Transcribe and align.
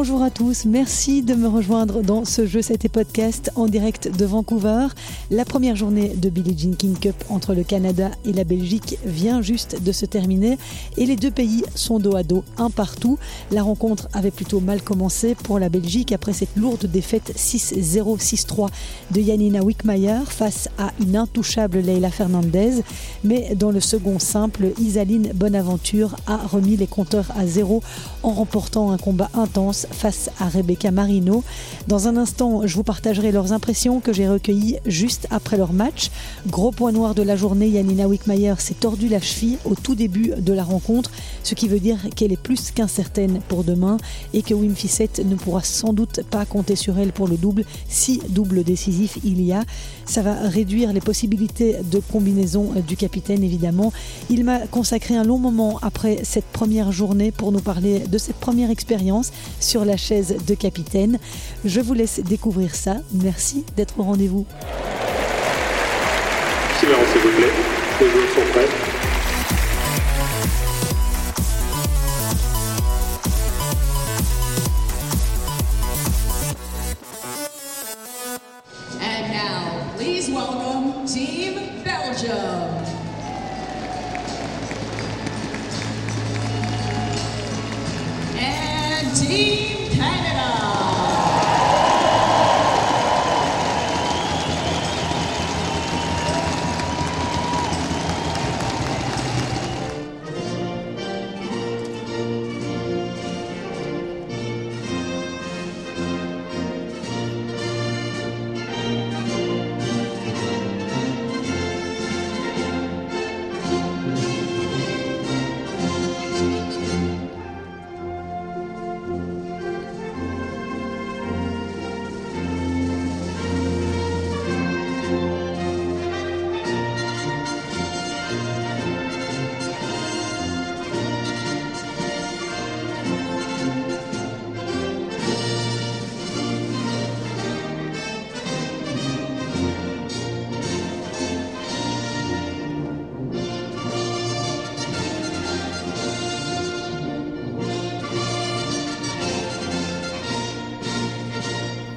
Bonjour 0.00 0.22
à 0.22 0.30
tous, 0.30 0.64
merci 0.64 1.22
de 1.24 1.34
me 1.34 1.48
rejoindre 1.48 2.02
dans 2.02 2.24
ce 2.24 2.46
jeu 2.46 2.62
C'était 2.62 2.88
podcast 2.88 3.50
en 3.56 3.66
direct 3.66 4.08
de 4.16 4.24
Vancouver. 4.24 4.86
La 5.32 5.44
première 5.44 5.74
journée 5.74 6.10
de 6.10 6.30
Billie 6.30 6.56
Jean 6.56 6.76
King 6.76 6.96
Cup 6.96 7.16
entre 7.28 7.52
le 7.52 7.64
Canada 7.64 8.12
et 8.24 8.32
la 8.32 8.44
Belgique 8.44 8.96
vient 9.04 9.42
juste 9.42 9.82
de 9.82 9.90
se 9.90 10.06
terminer 10.06 10.56
et 10.98 11.04
les 11.04 11.16
deux 11.16 11.32
pays 11.32 11.64
sont 11.74 11.98
dos 11.98 12.14
à 12.14 12.22
dos, 12.22 12.44
un 12.58 12.70
partout. 12.70 13.18
La 13.50 13.64
rencontre 13.64 14.06
avait 14.12 14.30
plutôt 14.30 14.60
mal 14.60 14.82
commencé 14.82 15.34
pour 15.34 15.58
la 15.58 15.68
Belgique 15.68 16.12
après 16.12 16.32
cette 16.32 16.54
lourde 16.54 16.86
défaite 16.86 17.32
6-0, 17.36 18.20
6-3 18.20 18.68
de 19.10 19.20
Janina 19.20 19.64
Wickmayer 19.64 20.20
face 20.28 20.68
à 20.78 20.92
une 21.00 21.16
intouchable 21.16 21.80
Leila 21.80 22.12
Fernandez. 22.12 22.82
Mais 23.24 23.56
dans 23.56 23.72
le 23.72 23.80
second 23.80 24.20
simple, 24.20 24.68
Isaline 24.78 25.32
Bonaventure 25.34 26.14
a 26.28 26.36
remis 26.36 26.76
les 26.76 26.86
compteurs 26.86 27.32
à 27.36 27.48
zéro 27.48 27.82
en 28.22 28.30
remportant 28.30 28.92
un 28.92 28.96
combat 28.96 29.28
intense 29.34 29.87
face 29.90 30.30
à 30.38 30.48
Rebecca 30.48 30.90
Marino. 30.90 31.42
Dans 31.86 32.08
un 32.08 32.16
instant, 32.16 32.66
je 32.66 32.74
vous 32.74 32.82
partagerai 32.82 33.32
leurs 33.32 33.52
impressions 33.52 34.00
que 34.00 34.12
j'ai 34.12 34.28
recueillies 34.28 34.78
juste 34.86 35.26
après 35.30 35.56
leur 35.56 35.72
match. 35.72 36.10
Gros 36.46 36.70
point 36.70 36.92
noir 36.92 37.14
de 37.14 37.22
la 37.22 37.36
journée, 37.36 37.68
Yanina 37.68 38.08
Wickmayer 38.08 38.54
s'est 38.58 38.74
tordu 38.74 39.08
la 39.08 39.20
cheville 39.20 39.58
au 39.64 39.74
tout 39.74 39.94
début 39.94 40.32
de 40.36 40.52
la 40.52 40.64
rencontre, 40.64 41.10
ce 41.42 41.54
qui 41.54 41.68
veut 41.68 41.80
dire 41.80 41.98
qu'elle 42.14 42.32
est 42.32 42.40
plus 42.40 42.70
qu'incertaine 42.70 43.40
pour 43.48 43.64
demain 43.64 43.96
et 44.34 44.42
que 44.42 44.54
Wim 44.54 44.74
Fissette 44.74 45.24
ne 45.24 45.34
pourra 45.34 45.62
sans 45.62 45.92
doute 45.92 46.20
pas 46.30 46.44
compter 46.44 46.76
sur 46.76 46.98
elle 46.98 47.12
pour 47.12 47.28
le 47.28 47.36
double 47.36 47.64
si 47.88 48.20
double 48.28 48.64
décisif 48.64 49.18
il 49.24 49.42
y 49.42 49.52
a. 49.52 49.64
Ça 50.04 50.22
va 50.22 50.34
réduire 50.48 50.92
les 50.92 51.00
possibilités 51.00 51.76
de 51.90 51.98
combinaison 51.98 52.72
du 52.86 52.96
capitaine 52.96 53.42
évidemment. 53.42 53.92
Il 54.30 54.44
m'a 54.44 54.60
consacré 54.66 55.16
un 55.16 55.24
long 55.24 55.38
moment 55.38 55.78
après 55.82 56.20
cette 56.22 56.46
première 56.46 56.92
journée 56.92 57.32
pour 57.32 57.52
nous 57.52 57.60
parler 57.60 58.00
de 58.00 58.18
cette 58.18 58.36
première 58.36 58.70
expérience 58.70 59.32
sur 59.60 59.77
la 59.84 59.96
chaise 59.96 60.36
de 60.46 60.54
capitaine. 60.54 61.18
Je 61.64 61.80
vous 61.80 61.94
laisse 61.94 62.20
découvrir 62.20 62.74
ça. 62.74 62.96
Merci 63.12 63.64
d'être 63.76 63.98
au 64.00 64.02
rendez-vous. 64.02 64.46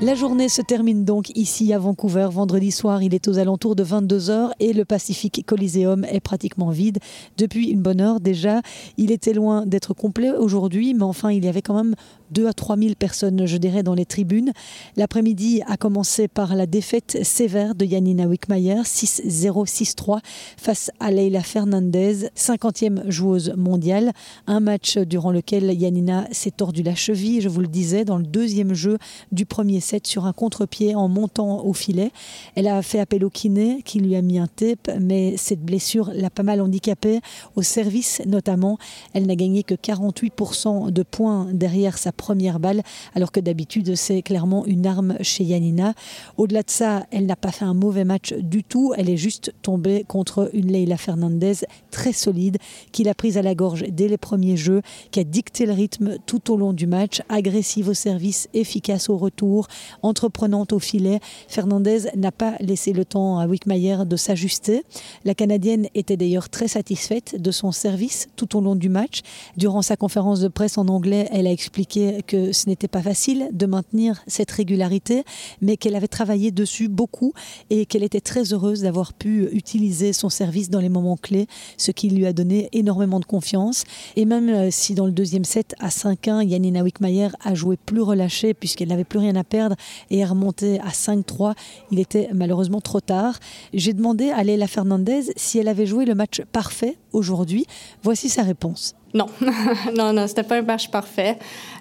La 0.03 0.15
journée 0.15 0.49
se 0.49 0.63
termine 0.63 1.05
donc 1.05 1.29
ici 1.35 1.73
à 1.73 1.77
Vancouver. 1.77 2.27
Vendredi 2.31 2.71
soir, 2.71 3.03
il 3.03 3.13
est 3.13 3.27
aux 3.27 3.37
alentours 3.37 3.75
de 3.75 3.83
22h 3.83 4.49
et 4.59 4.73
le 4.73 4.83
Pacific 4.83 5.45
Coliseum 5.45 6.05
est 6.05 6.19
pratiquement 6.19 6.71
vide 6.71 6.97
depuis 7.37 7.67
une 7.67 7.83
bonne 7.83 8.01
heure 8.01 8.19
déjà. 8.19 8.63
Il 8.97 9.11
était 9.11 9.33
loin 9.33 9.63
d'être 9.67 9.93
complet 9.93 10.31
aujourd'hui, 10.31 10.95
mais 10.95 11.03
enfin, 11.03 11.31
il 11.31 11.45
y 11.45 11.47
avait 11.47 11.61
quand 11.61 11.75
même 11.75 11.93
2 12.31 12.47
à 12.47 12.53
3 12.53 12.77
000 12.77 12.95
personnes, 12.97 13.45
je 13.45 13.57
dirais, 13.57 13.83
dans 13.83 13.93
les 13.93 14.05
tribunes. 14.05 14.53
L'après-midi 14.95 15.61
a 15.67 15.77
commencé 15.77 16.27
par 16.27 16.55
la 16.55 16.65
défaite 16.65 17.19
sévère 17.23 17.75
de 17.75 17.85
Yanina 17.85 18.25
Wickmayer, 18.25 18.81
6-0, 18.83 19.67
6-3, 19.67 20.19
face 20.57 20.89
à 20.99 21.11
Leila 21.11 21.43
Fernandez, 21.43 22.29
50e 22.35 23.09
joueuse 23.09 23.53
mondiale. 23.55 24.13
Un 24.47 24.61
match 24.61 24.97
durant 24.97 25.31
lequel 25.31 25.65
Yanina 25.79 26.25
s'est 26.31 26.51
tordu 26.51 26.81
la 26.81 26.95
cheville, 26.95 27.41
je 27.41 27.49
vous 27.49 27.61
le 27.61 27.67
disais, 27.67 28.05
dans 28.05 28.17
le 28.17 28.25
deuxième 28.25 28.73
jeu 28.73 28.97
du 29.31 29.45
premier 29.45 29.79
sur 30.03 30.25
un 30.25 30.33
contre-pied 30.33 30.95
en 30.95 31.07
montant 31.07 31.65
au 31.65 31.73
filet. 31.73 32.11
Elle 32.55 32.67
a 32.67 32.81
fait 32.81 32.99
appel 32.99 33.23
au 33.25 33.29
kiné 33.29 33.81
qui 33.83 33.99
lui 33.99 34.15
a 34.15 34.21
mis 34.21 34.39
un 34.39 34.47
tape, 34.47 34.89
mais 34.99 35.35
cette 35.37 35.61
blessure 35.61 36.11
l'a 36.13 36.29
pas 36.29 36.43
mal 36.43 36.61
handicapée, 36.61 37.19
au 37.55 37.61
service 37.61 38.21
notamment. 38.25 38.77
Elle 39.13 39.27
n'a 39.27 39.35
gagné 39.35 39.63
que 39.63 39.75
48% 39.75 40.91
de 40.91 41.03
points 41.03 41.47
derrière 41.53 41.97
sa 41.97 42.11
première 42.11 42.59
balle, 42.59 42.83
alors 43.15 43.31
que 43.31 43.39
d'habitude 43.39 43.95
c'est 43.95 44.21
clairement 44.21 44.65
une 44.65 44.85
arme 44.85 45.15
chez 45.21 45.43
Yanina. 45.43 45.93
Au-delà 46.37 46.63
de 46.63 46.69
ça, 46.69 47.05
elle 47.11 47.25
n'a 47.25 47.35
pas 47.35 47.51
fait 47.51 47.65
un 47.65 47.73
mauvais 47.73 48.05
match 48.05 48.33
du 48.33 48.63
tout, 48.63 48.93
elle 48.97 49.09
est 49.09 49.17
juste 49.17 49.53
tombée 49.61 50.05
contre 50.07 50.49
une 50.53 50.71
Leila 50.71 50.97
Fernandez 50.97 51.53
très 51.91 52.13
solide, 52.13 52.57
qui 52.91 53.03
l'a 53.03 53.13
prise 53.13 53.37
à 53.37 53.41
la 53.41 53.55
gorge 53.55 53.83
dès 53.89 54.07
les 54.07 54.17
premiers 54.17 54.57
jeux, 54.57 54.81
qui 55.11 55.19
a 55.19 55.23
dicté 55.23 55.65
le 55.65 55.73
rythme 55.73 56.17
tout 56.25 56.51
au 56.51 56.57
long 56.57 56.73
du 56.73 56.87
match, 56.87 57.21
agressive 57.29 57.89
au 57.89 57.93
service, 57.93 58.47
efficace 58.53 59.09
au 59.09 59.17
retour, 59.17 59.67
entreprenante 60.01 60.73
au 60.73 60.79
filet. 60.79 61.19
Fernandez 61.47 62.09
n'a 62.15 62.31
pas 62.31 62.55
laissé 62.59 62.93
le 62.93 63.05
temps 63.05 63.39
à 63.39 63.47
Wickmayer 63.47 64.05
de 64.05 64.15
s'ajuster. 64.15 64.83
La 65.25 65.35
Canadienne 65.35 65.87
était 65.95 66.17
d'ailleurs 66.17 66.49
très 66.49 66.67
satisfaite 66.67 67.41
de 67.41 67.51
son 67.51 67.71
service 67.71 68.29
tout 68.35 68.57
au 68.57 68.61
long 68.61 68.75
du 68.75 68.89
match. 68.89 69.21
Durant 69.57 69.81
sa 69.81 69.95
conférence 69.95 70.39
de 70.39 70.47
presse 70.47 70.77
en 70.77 70.87
anglais, 70.87 71.27
elle 71.31 71.47
a 71.47 71.51
expliqué 71.51 72.21
que 72.25 72.51
ce 72.51 72.67
n'était 72.67 72.87
pas 72.87 73.01
facile 73.01 73.49
de 73.51 73.65
maintenir 73.65 74.21
cette 74.27 74.51
régularité, 74.51 75.23
mais 75.61 75.77
qu'elle 75.77 75.95
avait 75.95 76.07
travaillé 76.07 76.51
dessus 76.51 76.87
beaucoup 76.87 77.33
et 77.69 77.85
qu'elle 77.85 78.03
était 78.03 78.21
très 78.21 78.53
heureuse 78.53 78.81
d'avoir 78.81 79.13
pu 79.13 79.49
utiliser 79.51 80.13
son 80.13 80.29
service 80.29 80.69
dans 80.69 80.79
les 80.79 80.89
moments 80.89 81.17
clés, 81.17 81.47
ce 81.77 81.91
qui 81.91 82.09
lui 82.09 82.25
a 82.25 82.33
donné 82.33 82.69
énormément 82.73 83.19
de 83.19 83.25
confiance. 83.25 83.83
Et 84.15 84.25
même 84.25 84.49
euh, 84.49 84.69
si 84.71 84.95
dans 84.95 85.05
le 85.05 85.11
deuxième 85.11 85.45
set, 85.45 85.75
à 85.79 85.89
5-1, 85.89 86.47
Yanina 86.47 86.83
Wickmayer 86.83 87.29
a 87.43 87.53
joué 87.55 87.77
plus 87.77 88.01
relâché 88.01 88.53
puisqu'elle 88.53 88.89
n'avait 88.89 89.03
plus 89.03 89.19
rien 89.19 89.35
à 89.35 89.43
perdre 89.43 89.70
et 90.09 90.19
est 90.19 90.25
remontée 90.25 90.79
à 90.79 90.89
5-3, 90.89 91.53
il 91.91 91.99
était 91.99 92.29
malheureusement 92.33 92.81
trop 92.81 92.99
tard. 92.99 93.39
J'ai 93.73 93.93
demandé 93.93 94.31
à 94.31 94.43
Leila 94.43 94.67
Fernandez 94.67 95.33
si 95.35 95.59
elle 95.59 95.67
avait 95.67 95.85
joué 95.85 96.05
le 96.05 96.15
match 96.15 96.41
parfait 96.51 96.97
aujourd'hui. 97.13 97.65
Voici 98.03 98.29
sa 98.29 98.43
réponse. 98.43 98.95
Non, 99.13 99.25
non, 99.95 100.13
non, 100.13 100.27
c'était 100.27 100.43
pas 100.43 100.57
un 100.57 100.61
match 100.61 100.89
parfait, 100.89 101.37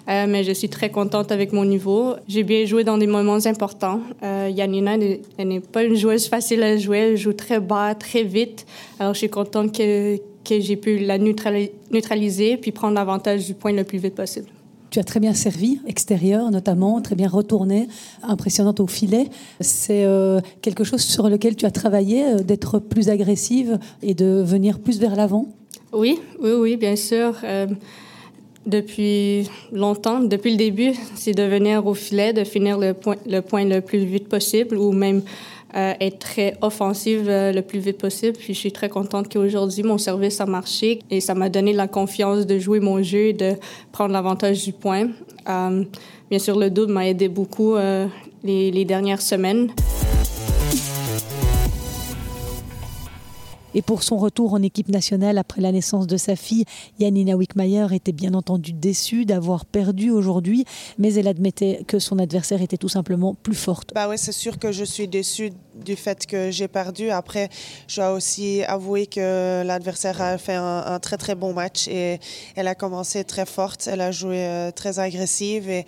euh, 0.09 0.25
mais 0.27 0.43
je 0.43 0.51
suis 0.51 0.69
très 0.69 0.89
contente 0.89 1.31
avec 1.31 1.53
mon 1.53 1.63
niveau. 1.63 2.15
J'ai 2.27 2.43
bien 2.43 2.65
joué 2.65 2.83
dans 2.83 2.97
des 2.97 3.07
moments 3.07 3.45
importants. 3.45 4.01
Euh, 4.21 4.49
Yanina, 4.53 4.95
elle 5.37 5.47
n'est 5.47 5.61
pas 5.61 5.83
une 5.83 5.95
joueuse 5.95 6.27
facile 6.27 6.61
à 6.63 6.77
jouer, 6.77 6.97
elle 6.97 7.17
joue 7.17 7.33
très 7.33 7.59
bas, 7.59 7.95
très 7.95 8.23
vite. 8.23 8.65
Alors 8.99 9.13
je 9.13 9.19
suis 9.19 9.29
contente 9.29 9.75
que, 9.75 10.17
que 10.17 10.59
j'ai 10.59 10.75
pu 10.75 10.99
la 10.99 11.17
neutraliser 11.17 12.57
puis 12.57 12.71
prendre 12.71 12.95
l'avantage 12.95 13.45
du 13.45 13.53
point 13.53 13.71
le 13.71 13.85
plus 13.85 13.99
vite 13.99 14.15
possible. 14.15 14.47
Tu 14.91 14.99
as 14.99 15.05
très 15.05 15.21
bien 15.21 15.33
servi, 15.33 15.79
extérieur 15.87 16.51
notamment, 16.51 16.99
très 16.99 17.15
bien 17.15 17.29
retourné, 17.29 17.87
impressionnante 18.23 18.81
au 18.81 18.87
filet. 18.87 19.27
C'est 19.61 20.03
euh, 20.03 20.41
quelque 20.61 20.83
chose 20.83 20.99
sur 20.99 21.29
lequel 21.29 21.55
tu 21.55 21.65
as 21.65 21.71
travaillé, 21.71 22.25
euh, 22.25 22.39
d'être 22.39 22.77
plus 22.77 23.07
agressive 23.07 23.79
et 24.03 24.13
de 24.13 24.43
venir 24.45 24.79
plus 24.79 24.99
vers 24.99 25.15
l'avant? 25.15 25.47
Oui, 25.93 26.19
oui, 26.41 26.51
oui, 26.51 26.75
bien 26.75 26.97
sûr. 26.97 27.37
Euh, 27.45 27.67
depuis 28.65 29.49
longtemps, 29.71 30.19
depuis 30.19 30.51
le 30.51 30.57
début, 30.57 30.91
c'est 31.15 31.33
de 31.33 31.43
venir 31.43 31.87
au 31.87 31.93
filet, 31.93 32.33
de 32.33 32.43
finir 32.43 32.77
le 32.77 32.93
point 32.93 33.15
le, 33.25 33.41
point 33.41 33.63
le 33.63 33.79
plus 33.79 34.03
vite 34.03 34.27
possible 34.27 34.77
ou 34.77 34.91
même 34.91 35.21
euh, 35.75 35.93
être 36.01 36.19
très 36.19 36.57
offensive 36.61 37.29
euh, 37.29 37.53
le 37.53 37.61
plus 37.61 37.79
vite 37.79 37.97
possible. 37.97 38.37
Puis 38.37 38.53
je 38.53 38.59
suis 38.59 38.71
très 38.71 38.89
contente 38.89 39.31
qu'aujourd'hui, 39.31 39.83
mon 39.83 39.97
service 39.97 40.41
a 40.41 40.45
marché 40.45 40.99
et 41.09 41.21
ça 41.21 41.33
m'a 41.33 41.49
donné 41.49 41.71
la 41.71 41.87
confiance 41.87 42.45
de 42.45 42.59
jouer 42.59 42.79
mon 42.79 43.01
jeu 43.01 43.27
et 43.27 43.33
de 43.33 43.53
prendre 43.91 44.11
l'avantage 44.11 44.63
du 44.63 44.73
point. 44.73 45.07
Euh, 45.47 45.83
bien 46.29 46.39
sûr, 46.39 46.59
le 46.59 46.69
double 46.69 46.91
m'a 46.91 47.07
aidé 47.07 47.29
beaucoup 47.29 47.75
les 48.43 48.85
dernières 48.85 49.21
semaines. 49.21 49.69
Et 53.73 53.81
pour 53.81 54.03
son 54.03 54.17
retour 54.17 54.53
en 54.53 54.61
équipe 54.61 54.89
nationale 54.89 55.37
après 55.37 55.61
la 55.61 55.71
naissance 55.71 56.07
de 56.07 56.17
sa 56.17 56.35
fille, 56.35 56.65
Yanina 56.99 57.35
Wickmayer 57.35 57.87
était 57.93 58.11
bien 58.11 58.33
entendu 58.33 58.73
déçue 58.73 59.25
d'avoir 59.25 59.65
perdu 59.65 60.11
aujourd'hui, 60.11 60.65
mais 60.97 61.13
elle 61.13 61.27
admettait 61.27 61.83
que 61.87 61.99
son 61.99 62.19
adversaire 62.19 62.61
était 62.61 62.77
tout 62.77 62.89
simplement 62.89 63.33
plus 63.33 63.55
forte. 63.55 63.91
Bah 63.93 64.09
oui, 64.09 64.17
c'est 64.17 64.31
sûr 64.33 64.59
que 64.59 64.71
je 64.71 64.83
suis 64.83 65.07
déçue 65.07 65.51
du 65.75 65.95
fait 65.95 66.25
que 66.25 66.51
j'ai 66.51 66.67
perdu. 66.67 67.09
Après, 67.09 67.49
je 67.87 67.97
dois 67.97 68.11
aussi 68.11 68.63
avouer 68.63 69.07
que 69.07 69.63
l'adversaire 69.63 70.21
a 70.21 70.37
fait 70.37 70.55
un, 70.55 70.99
très 70.99 71.17
très 71.17 71.35
bon 71.35 71.53
match 71.53 71.87
et 71.87 72.19
elle 72.55 72.67
a 72.67 72.75
commencé 72.75 73.23
très 73.23 73.45
forte, 73.45 73.87
elle 73.87 74.01
a 74.01 74.11
joué 74.11 74.45
euh, 74.45 74.71
très 74.71 74.99
agressive 74.99 75.69
et 75.69 75.85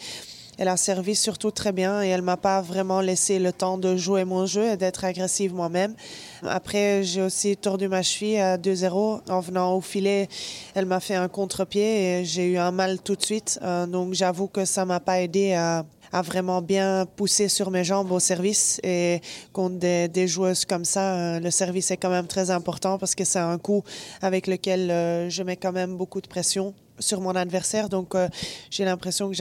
elle 0.57 0.67
a 0.67 0.77
servi 0.77 1.15
surtout 1.15 1.51
très 1.51 1.71
bien 1.71 2.03
et 2.03 2.09
elle 2.09 2.21
m'a 2.21 2.37
pas 2.37 2.61
vraiment 2.61 3.01
laissé 3.01 3.39
le 3.39 3.51
temps 3.51 3.77
de 3.77 3.95
jouer 3.95 4.23
mon 4.25 4.45
jeu 4.45 4.71
et 4.71 4.77
d'être 4.77 5.03
agressive 5.03 5.53
moi-même. 5.53 5.95
Après, 6.43 7.03
j'ai 7.03 7.21
aussi 7.21 7.57
tordu 7.57 7.87
ma 7.87 8.03
cheville 8.03 8.37
à 8.37 8.57
2-0 8.57 9.21
en 9.29 9.39
venant 9.39 9.75
au 9.75 9.81
filet. 9.81 10.27
Elle 10.75 10.85
m'a 10.85 10.99
fait 10.99 11.15
un 11.15 11.27
contre-pied 11.27 12.19
et 12.21 12.25
j'ai 12.25 12.45
eu 12.51 12.57
un 12.57 12.71
mal 12.71 13.01
tout 13.01 13.15
de 13.15 13.23
suite. 13.23 13.59
Euh, 13.63 13.87
donc, 13.87 14.13
j'avoue 14.13 14.47
que 14.47 14.65
ça 14.65 14.85
m'a 14.85 14.99
pas 14.99 15.21
aidé 15.21 15.53
à, 15.53 15.85
vraiment 16.23 16.61
bien 16.61 17.07
pousser 17.15 17.47
sur 17.47 17.71
mes 17.71 17.83
jambes 17.83 18.11
au 18.11 18.19
service. 18.19 18.79
Et 18.83 19.19
contre 19.51 19.77
des, 19.79 20.27
joueuses 20.27 20.65
comme 20.65 20.85
ça, 20.85 21.15
euh, 21.15 21.39
le 21.39 21.49
service 21.49 21.89
est 21.89 21.97
quand 21.97 22.11
même 22.11 22.27
très 22.27 22.51
important 22.51 22.99
parce 22.99 23.15
que 23.15 23.23
c'est 23.23 23.39
un 23.39 23.57
coup 23.57 23.83
avec 24.21 24.45
lequel 24.45 24.91
euh, 24.91 25.29
je 25.29 25.41
mets 25.41 25.57
quand 25.57 25.71
même 25.71 25.97
beaucoup 25.97 26.21
de 26.21 26.27
pression 26.27 26.75
sur 27.03 27.21
mon 27.21 27.35
adversaire. 27.35 27.89
Donc, 27.89 28.15
euh, 28.15 28.27
j'ai 28.69 28.85
l'impression 28.85 29.29
que 29.29 29.35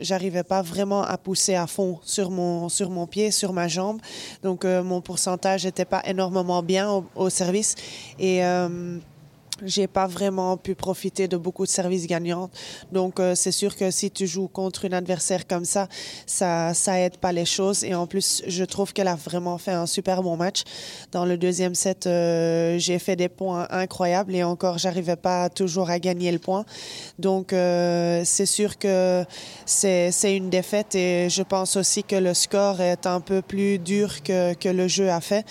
j'arrivais 0.00 0.44
pas 0.44 0.62
vraiment 0.62 1.02
à 1.02 1.18
pousser 1.18 1.54
à 1.54 1.66
fond 1.66 1.98
sur 2.02 2.30
mon, 2.30 2.68
sur 2.68 2.90
mon 2.90 3.06
pied, 3.06 3.30
sur 3.30 3.52
ma 3.52 3.68
jambe. 3.68 4.00
Donc, 4.42 4.64
euh, 4.64 4.82
mon 4.82 5.00
pourcentage 5.00 5.64
n'était 5.64 5.84
pas 5.84 6.02
énormément 6.06 6.62
bien 6.62 7.04
au, 7.14 7.28
service. 7.30 7.74
Et 8.18 8.44
euh, 8.44 8.98
j'ai 9.64 9.86
pas 9.86 10.06
vraiment 10.06 10.56
pu 10.56 10.74
profiter 10.74 11.28
de 11.28 11.36
beaucoup 11.36 11.64
de 11.64 11.70
services 11.70 12.06
gagnants. 12.06 12.50
Donc, 12.92 13.20
euh, 13.20 13.34
c'est 13.34 13.52
sûr 13.52 13.76
que 13.76 13.90
si 13.90 14.10
tu 14.10 14.26
joues 14.26 14.48
contre 14.48 14.84
une 14.84 14.94
adversaire 14.94 15.46
comme 15.46 15.64
ça, 15.64 15.88
ça, 16.26 16.74
ça 16.74 17.00
aide 17.00 17.16
pas 17.16 17.32
les 17.32 17.44
choses. 17.44 17.84
Et 17.84 17.94
en 17.94 18.06
plus, 18.06 18.42
je 18.46 18.64
trouve 18.64 18.92
qu'elle 18.92 19.08
a 19.08 19.16
vraiment 19.16 19.58
fait 19.58 19.72
un 19.72 19.86
super 19.86 20.22
bon 20.22 20.36
match. 20.36 20.62
Dans 21.12 21.24
le 21.24 21.36
deuxième 21.36 21.74
set, 21.74 22.06
euh, 22.06 22.78
j'ai 22.78 22.98
fait 22.98 23.16
des 23.16 23.28
points 23.28 23.66
incroyables 23.70 24.34
et 24.34 24.44
encore, 24.44 24.78
j'arrivais 24.78 25.16
pas 25.16 25.48
toujours 25.48 25.90
à 25.90 25.98
gagner 25.98 26.32
le 26.32 26.38
point. 26.38 26.64
Donc, 27.18 27.52
euh, 27.52 28.22
c'est 28.24 28.46
sûr 28.46 28.78
que 28.78 29.24
c'est, 29.66 30.10
c'est 30.12 30.36
une 30.36 30.50
défaite 30.50 30.94
et 30.94 31.28
je 31.30 31.42
pense 31.42 31.76
aussi 31.76 32.04
que 32.04 32.16
le 32.16 32.34
score 32.34 32.80
est 32.80 33.06
un 33.06 33.20
peu 33.20 33.42
plus 33.42 33.78
dur 33.78 34.22
que, 34.22 34.54
que 34.54 34.68
le 34.68 34.88
jeu 34.88 35.10
a 35.10 35.20
fait. 35.20 35.44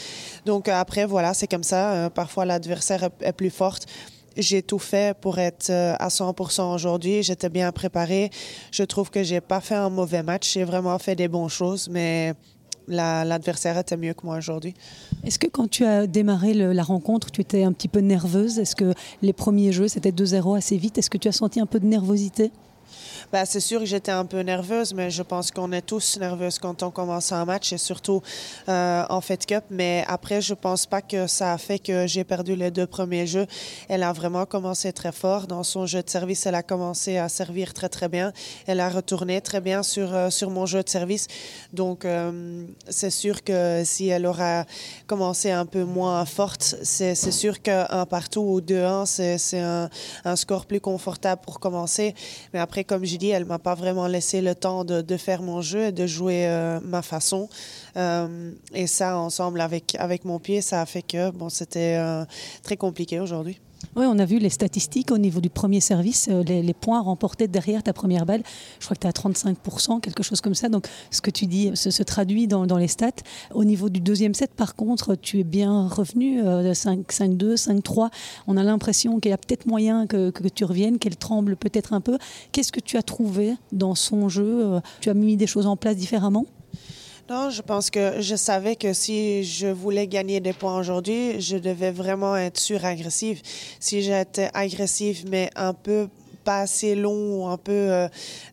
Donc, 0.45 0.67
après, 0.67 1.05
voilà, 1.05 1.33
c'est 1.33 1.47
comme 1.47 1.63
ça. 1.63 2.09
parfois, 2.13 2.45
l'adversaire 2.45 3.09
est 3.21 3.33
plus 3.33 3.49
forte 3.49 3.85
j'ai 4.37 4.61
tout 4.61 4.79
fait 4.79 5.17
pour 5.17 5.39
être 5.39 5.69
euh, 5.69 5.95
à 5.99 6.09
100% 6.09 6.73
aujourd'hui. 6.73 7.23
J'étais 7.23 7.49
bien 7.49 7.71
préparée. 7.71 8.29
Je 8.71 8.83
trouve 8.83 9.09
que 9.09 9.23
j'ai 9.23 9.41
pas 9.41 9.61
fait 9.61 9.75
un 9.75 9.89
mauvais 9.89 10.23
match. 10.23 10.53
J'ai 10.53 10.63
vraiment 10.63 10.97
fait 10.99 11.15
des 11.15 11.27
bonnes 11.27 11.49
choses, 11.49 11.89
mais 11.89 12.33
l'adversaire 12.87 13.77
était 13.77 13.97
mieux 13.97 14.13
que 14.13 14.25
moi 14.25 14.37
aujourd'hui. 14.37 14.73
Est-ce 15.25 15.39
que 15.39 15.47
quand 15.47 15.69
tu 15.69 15.85
as 15.85 16.07
démarré 16.07 16.53
la 16.53 16.83
rencontre, 16.83 17.31
tu 17.31 17.41
étais 17.41 17.63
un 17.63 17.73
petit 17.73 17.87
peu 17.89 17.99
nerveuse? 17.99 18.59
Est-ce 18.59 18.75
que 18.75 18.93
les 19.21 19.33
premiers 19.33 19.71
jeux, 19.71 19.87
c'était 19.87 20.11
2-0 20.11 20.57
assez 20.57 20.77
vite? 20.77 20.97
Est-ce 20.97 21.09
que 21.09 21.17
tu 21.17 21.27
as 21.27 21.33
senti 21.33 21.59
un 21.59 21.65
peu 21.65 21.79
de 21.79 21.85
nervosité? 21.85 22.51
Ben, 23.31 23.45
c'est 23.45 23.59
sûr 23.59 23.79
que 23.79 23.85
j'étais 23.85 24.11
un 24.11 24.25
peu 24.25 24.39
nerveuse, 24.41 24.93
mais 24.93 25.09
je 25.09 25.23
pense 25.23 25.51
qu'on 25.51 25.71
est 25.71 25.81
tous 25.81 26.17
nerveuses 26.19 26.59
quand 26.59 26.83
on 26.83 26.91
commence 26.91 27.31
un 27.31 27.45
match 27.45 27.73
et 27.73 27.77
surtout 27.77 28.21
euh, 28.69 29.03
en 29.09 29.21
Fed 29.21 29.45
Cup. 29.45 29.63
Mais 29.69 30.03
après, 30.07 30.41
je 30.41 30.53
pense 30.53 30.85
pas 30.85 31.01
que 31.01 31.27
ça 31.27 31.53
a 31.53 31.57
fait 31.57 31.79
que 31.79 32.07
j'ai 32.07 32.23
perdu 32.23 32.55
les 32.55 32.71
deux 32.71 32.87
premiers 32.87 33.27
jeux. 33.27 33.47
Elle 33.89 34.03
a 34.03 34.13
vraiment 34.13 34.45
commencé 34.45 34.93
très 34.93 35.11
fort 35.11 35.47
dans 35.47 35.63
son 35.63 35.85
jeu 35.85 36.01
de 36.01 36.09
service. 36.09 36.45
Elle 36.45 36.55
a 36.55 36.63
commencé 36.63 37.17
à 37.17 37.29
servir 37.29 37.73
très 37.73 37.89
très 37.89 38.09
bien. 38.09 38.31
Elle 38.65 38.79
a 38.79 38.89
retourné 38.89 39.41
très 39.41 39.61
bien 39.61 39.83
sur 39.83 40.13
euh, 40.13 40.29
sur 40.29 40.49
mon 40.49 40.65
jeu 40.65 40.83
de 40.83 40.89
service. 40.89 41.27
Donc 41.73 42.05
euh, 42.05 42.65
c'est 42.89 43.09
sûr 43.09 43.43
que 43.43 43.83
si 43.85 44.07
elle 44.07 44.25
aura 44.25 44.65
commencé 45.07 45.51
un 45.51 45.65
peu 45.65 45.83
moins 45.83 46.25
forte, 46.25 46.75
c'est 46.83 47.15
sûr 47.15 47.61
qu'un 47.61 48.05
partout 48.05 48.41
ou 48.41 48.61
deux 48.61 48.83
1 48.83 49.05
c'est 49.05 49.59
un, 49.59 49.89
un 50.25 50.35
score 50.35 50.65
plus 50.65 50.79
confortable 50.79 51.41
pour 51.43 51.59
commencer. 51.59 52.15
Mais 52.53 52.59
après, 52.59 52.83
comme 52.83 53.05
dit, 53.15 53.29
elle 53.29 53.45
m'a 53.45 53.59
pas 53.59 53.75
vraiment 53.75 54.07
laissé 54.07 54.41
le 54.41 54.55
temps 54.55 54.83
de, 54.83 55.01
de 55.01 55.17
faire 55.17 55.41
mon 55.41 55.61
jeu 55.61 55.85
et 55.85 55.91
de 55.91 56.05
jouer 56.05 56.47
euh, 56.47 56.79
ma 56.83 57.01
façon. 57.01 57.49
Euh, 57.95 58.51
et 58.73 58.87
ça, 58.87 59.17
ensemble 59.17 59.61
avec, 59.61 59.95
avec 59.99 60.25
mon 60.25 60.39
pied, 60.39 60.61
ça 60.61 60.81
a 60.81 60.85
fait 60.85 61.01
que 61.01 61.31
bon, 61.31 61.49
c'était 61.49 61.95
euh, 61.97 62.25
très 62.63 62.75
compliqué 62.75 63.19
aujourd'hui. 63.19 63.59
Oui, 63.95 64.05
on 64.07 64.19
a 64.19 64.25
vu 64.25 64.39
les 64.39 64.49
statistiques 64.49 65.11
au 65.11 65.17
niveau 65.17 65.41
du 65.41 65.49
premier 65.49 65.79
service, 65.79 66.29
euh, 66.31 66.43
les, 66.43 66.73
points 66.73 67.01
remportés 67.01 67.47
derrière 67.47 67.81
ta 67.83 67.93
première 67.93 68.25
balle. 68.25 68.43
Je 68.79 68.85
crois 68.85 68.95
que 68.95 69.01
tu 69.01 69.07
as 69.07 69.11
35%, 69.11 70.01
quelque 70.01 70.23
chose 70.23 70.41
comme 70.41 70.55
ça. 70.55 70.69
Donc, 70.69 70.87
ce 71.11 71.21
que 71.21 71.31
tu 71.31 71.45
dis 71.47 71.71
se, 71.75 72.03
traduit 72.03 72.47
dans, 72.47 72.65
les 72.77 72.87
stats. 72.87 73.11
Au 73.53 73.63
niveau 73.63 73.89
du 73.89 73.99
deuxième 73.99 74.33
set, 74.33 74.51
par 74.53 74.75
contre, 74.75 75.15
tu 75.15 75.39
es 75.39 75.43
bien 75.43 75.87
revenu, 75.87 76.41
5-2, 76.41 77.55
5-3. 77.55 78.09
On 78.47 78.57
a 78.57 78.63
l'impression 78.63 79.19
qu'il 79.19 79.31
y 79.31 79.33
a 79.33 79.37
peut-être 79.37 79.65
moyen 79.65 80.05
que, 80.05 80.29
que, 80.29 80.47
tu 80.47 80.63
reviennes, 80.63 80.99
qu'elle 80.99 81.17
tremble 81.17 81.55
peut-être 81.55 81.93
un 81.93 82.01
peu. 82.01 82.17
Qu'est-ce 82.51 82.71
que 82.71 82.79
tu 82.79 82.97
as 82.97 83.03
trouvé 83.03 83.55
dans 83.71 83.95
son 83.95 84.29
jeu? 84.29 84.75
Euh, 84.75 84.79
Tu 85.01 85.09
as 85.09 85.13
mis 85.13 85.37
des 85.37 85.47
choses 85.47 85.65
en 85.65 85.75
place 85.75 85.95
différemment? 85.95 86.45
Non, 87.29 87.49
je 87.49 87.61
pense 87.61 87.89
que 87.89 88.21
je 88.21 88.35
savais 88.35 88.77
que 88.77 88.93
si 88.93 89.43
je 89.43 89.67
voulais 89.67 90.07
gagner 90.07 90.39
des 90.39 90.53
points 90.53 90.79
aujourd'hui, 90.79 91.41
je 91.41 91.57
devais 91.57 91.91
vraiment 91.91 92.37
être 92.37 92.57
suragressive. 92.57 93.41
Si 93.81 94.01
j'étais 94.01 94.49
agressive, 94.53 95.25
mais 95.29 95.49
un 95.55 95.73
peu 95.73 96.07
pas 96.45 96.61
assez 96.61 96.95
long 96.95 97.41
ou 97.41 97.47
un 97.47 97.57
peu 97.57 97.73
euh, 97.73 98.07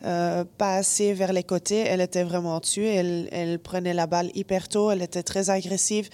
euh, 0.05 0.44
pas 0.59 0.75
assez 0.75 1.12
vers 1.12 1.32
les 1.32 1.44
côtés, 1.44 1.85
elle 1.87 2.00
était 2.00 2.25
vraiment 2.25 2.59
dessus. 2.59 2.85
Elle, 2.85 3.29
elle 3.31 3.61
prenait 3.61 3.94
la 3.94 4.09
balle 4.09 4.32
hyper 4.35 4.67
tôt, 4.67 4.91
elle 4.91 5.03
était 5.03 5.23
très 5.23 5.50
agressive 5.50 6.09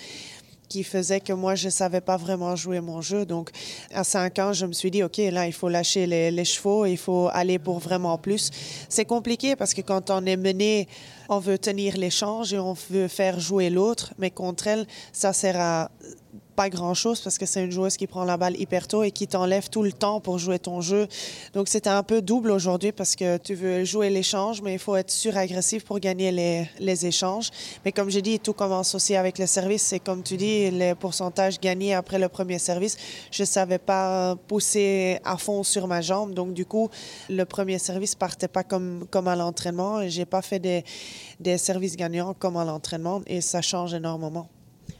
qui 0.70 0.84
faisait 0.84 1.20
que 1.20 1.32
moi, 1.32 1.56
je 1.56 1.66
ne 1.66 1.70
savais 1.70 2.00
pas 2.00 2.16
vraiment 2.16 2.54
jouer 2.54 2.80
mon 2.80 3.02
jeu. 3.02 3.26
Donc, 3.26 3.50
à 3.92 4.04
5 4.04 4.38
ans, 4.38 4.52
je 4.52 4.64
me 4.64 4.72
suis 4.72 4.90
dit, 4.90 5.02
OK, 5.02 5.18
là, 5.18 5.46
il 5.46 5.52
faut 5.52 5.68
lâcher 5.68 6.06
les, 6.06 6.30
les 6.30 6.44
chevaux, 6.44 6.86
il 6.86 6.96
faut 6.96 7.28
aller 7.32 7.58
pour 7.58 7.80
vraiment 7.80 8.16
plus. 8.16 8.50
C'est 8.88 9.04
compliqué 9.04 9.56
parce 9.56 9.74
que 9.74 9.80
quand 9.82 10.10
on 10.10 10.24
est 10.24 10.36
mené, 10.36 10.88
on 11.28 11.40
veut 11.40 11.58
tenir 11.58 11.96
l'échange 11.96 12.54
et 12.54 12.58
on 12.58 12.74
veut 12.88 13.08
faire 13.08 13.40
jouer 13.40 13.68
l'autre, 13.68 14.14
mais 14.18 14.30
contre 14.30 14.68
elle, 14.68 14.86
ça 15.12 15.32
sert 15.32 15.60
à 15.60 15.90
pas 16.60 16.68
grand-chose 16.68 17.22
parce 17.22 17.38
que 17.38 17.46
c'est 17.46 17.64
une 17.64 17.70
joueuse 17.70 17.96
qui 17.96 18.06
prend 18.06 18.22
la 18.22 18.36
balle 18.36 18.54
hyper 18.60 18.86
tôt 18.86 19.02
et 19.02 19.12
qui 19.12 19.26
t'enlève 19.26 19.70
tout 19.70 19.82
le 19.82 19.94
temps 19.94 20.20
pour 20.20 20.38
jouer 20.38 20.58
ton 20.58 20.82
jeu. 20.82 21.08
Donc 21.54 21.68
c'était 21.68 21.88
un 21.88 22.02
peu 22.02 22.20
double 22.20 22.50
aujourd'hui 22.50 22.92
parce 22.92 23.16
que 23.16 23.38
tu 23.38 23.54
veux 23.54 23.82
jouer 23.84 24.10
l'échange, 24.10 24.60
mais 24.60 24.74
il 24.74 24.78
faut 24.78 24.94
être 24.94 25.10
suragressif 25.10 25.86
pour 25.86 26.00
gagner 26.00 26.30
les, 26.78 27.06
échanges. 27.06 27.48
Mais 27.82 27.92
comme 27.92 28.10
j'ai 28.10 28.20
dit, 28.20 28.38
tout 28.38 28.52
commence 28.52 28.94
aussi 28.94 29.16
avec 29.16 29.38
le 29.38 29.46
service. 29.46 29.94
Et 29.94 30.00
comme 30.00 30.22
tu 30.22 30.36
dis, 30.36 30.70
les 30.70 30.94
pourcentages 30.94 31.58
gagnés 31.58 31.94
après 31.94 32.18
le 32.18 32.28
premier 32.28 32.58
service, 32.58 32.98
je 33.30 33.44
savais 33.44 33.78
pas 33.78 34.36
pousser 34.46 35.18
à 35.24 35.38
fond 35.38 35.62
sur 35.62 35.86
ma 35.86 36.02
jambe. 36.02 36.34
Donc 36.34 36.52
du 36.52 36.66
coup, 36.66 36.90
le 37.30 37.44
premier 37.46 37.78
service 37.78 38.14
partait 38.14 38.48
pas 38.48 38.64
comme, 38.64 39.06
comme 39.10 39.28
à 39.28 39.34
l'entraînement 39.34 40.02
et 40.02 40.10
j'ai 40.10 40.26
pas 40.26 40.42
fait 40.42 40.58
des, 40.58 40.84
des 41.40 41.56
services 41.56 41.96
gagnants 41.96 42.34
comme 42.34 42.58
à 42.58 42.66
l'entraînement 42.66 43.22
et 43.26 43.40
ça 43.40 43.62
change 43.62 43.94
énormément. 43.94 44.50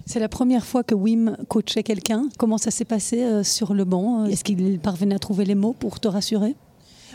C'est 0.07 0.21
la 0.21 0.29
première 0.29 0.65
fois 0.65 0.83
que 0.83 0.95
Wim 0.95 1.37
coachait 1.49 1.83
quelqu'un. 1.83 2.29
Comment 2.39 2.59
ça 2.59 2.71
s'est 2.71 2.85
passé 2.85 3.23
euh, 3.23 3.43
sur 3.43 3.75
le 3.75 3.85
banc? 3.85 4.25
Est-ce 4.25 4.45
qu'il 4.45 4.79
parvenait 4.81 5.15
à 5.15 5.19
trouver 5.19 5.45
les 5.45 5.55
mots 5.55 5.73
pour 5.73 6.01
te 6.01 6.09
rassurer? 6.09 6.57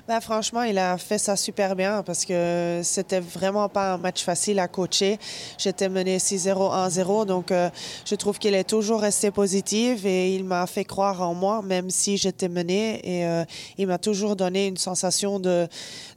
Ben, 0.07 0.21
franchement, 0.21 0.61
il 0.61 0.77
a 0.77 0.99
fait 0.99 1.17
ça 1.17 1.35
super 1.35 1.75
bien 1.75 2.03
parce 2.03 2.25
que 2.25 2.81
c'était 2.83 3.19
vraiment 3.19 3.69
pas 3.69 3.93
un 3.93 3.97
match 3.97 4.23
facile 4.23 4.59
à 4.59 4.67
coacher. 4.67 5.17
J'étais 5.57 5.89
mené 5.89 6.19
6-0, 6.19 6.53
1-0, 6.89 7.25
donc 7.25 7.51
euh, 7.51 7.71
je 8.05 8.13
trouve 8.13 8.37
qu'il 8.37 8.53
est 8.53 8.69
toujours 8.69 9.01
resté 9.01 9.31
positif 9.31 10.05
et 10.05 10.35
il 10.35 10.43
m'a 10.43 10.67
fait 10.67 10.83
croire 10.83 11.23
en 11.23 11.33
moi, 11.33 11.63
même 11.63 11.89
si 11.89 12.17
j'étais 12.17 12.49
mené. 12.49 12.99
Et 13.03 13.25
euh, 13.25 13.45
il 13.79 13.87
m'a 13.87 13.97
toujours 13.97 14.35
donné 14.35 14.67
une 14.67 14.77
sensation 14.77 15.39
de, 15.39 15.67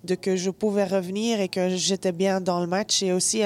de 0.05 0.15
que 0.15 0.37
je 0.37 0.51
pouvais 0.51 0.85
revenir 0.85 1.41
et 1.41 1.49
que 1.49 1.71
j'étais 1.71 2.13
bien 2.13 2.43
dans 2.43 2.61
le 2.61 2.67
match. 2.67 3.03
Et 3.03 3.15
aussi, 3.15 3.43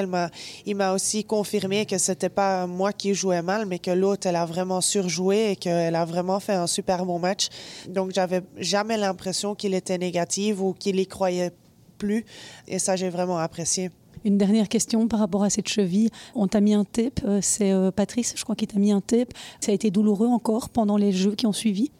il 0.65 0.75
m'a 0.75 0.91
aussi 0.91 1.23
confirmé 1.23 1.85
que 1.85 1.97
c'était 1.97 2.27
pas 2.27 2.67
moi 2.67 2.91
qui 2.91 3.13
jouais 3.13 3.41
mal, 3.41 3.65
mais 3.65 3.79
que 3.79 3.91
l'autre, 3.91 4.27
elle 4.27 4.35
a 4.35 4.45
vraiment 4.45 4.81
surjoué 4.81 5.51
et 5.51 5.55
qu'elle 5.55 5.95
a 5.95 6.03
vraiment 6.03 6.41
fait 6.41 6.51
un 6.51 6.67
super 6.67 7.05
bon 7.05 7.17
match. 7.17 7.47
Donc, 7.87 8.11
j'avais 8.13 8.41
jamais 8.57 8.97
l'impression 8.97 9.55
qu'il 9.55 9.73
était 9.73 9.97
négatif 9.97 10.32
ou 10.61 10.73
qu'il 10.73 10.99
y 10.99 11.07
croyait 11.07 11.51
plus. 11.97 12.25
Et 12.67 12.79
ça, 12.79 12.95
j'ai 12.95 13.09
vraiment 13.09 13.37
apprécié. 13.37 13.91
Une 14.25 14.37
dernière 14.37 14.69
question 14.69 15.07
par 15.07 15.19
rapport 15.19 15.43
à 15.43 15.49
cette 15.49 15.67
cheville. 15.67 16.09
On 16.33 16.47
t'a 16.47 16.61
mis 16.61 16.73
un 16.73 16.85
tape, 16.85 17.19
c'est 17.41 17.73
Patrice, 17.95 18.33
je 18.37 18.43
crois, 18.43 18.55
qui 18.55 18.65
t'a 18.67 18.79
mis 18.79 18.91
un 18.91 19.01
tape. 19.01 19.33
Ça 19.59 19.71
a 19.71 19.75
été 19.75 19.91
douloureux 19.91 20.27
encore 20.27 20.69
pendant 20.69 20.95
les 20.95 21.11
jeux 21.11 21.35
qui 21.35 21.45
ont 21.45 21.53
suivi? 21.53 21.91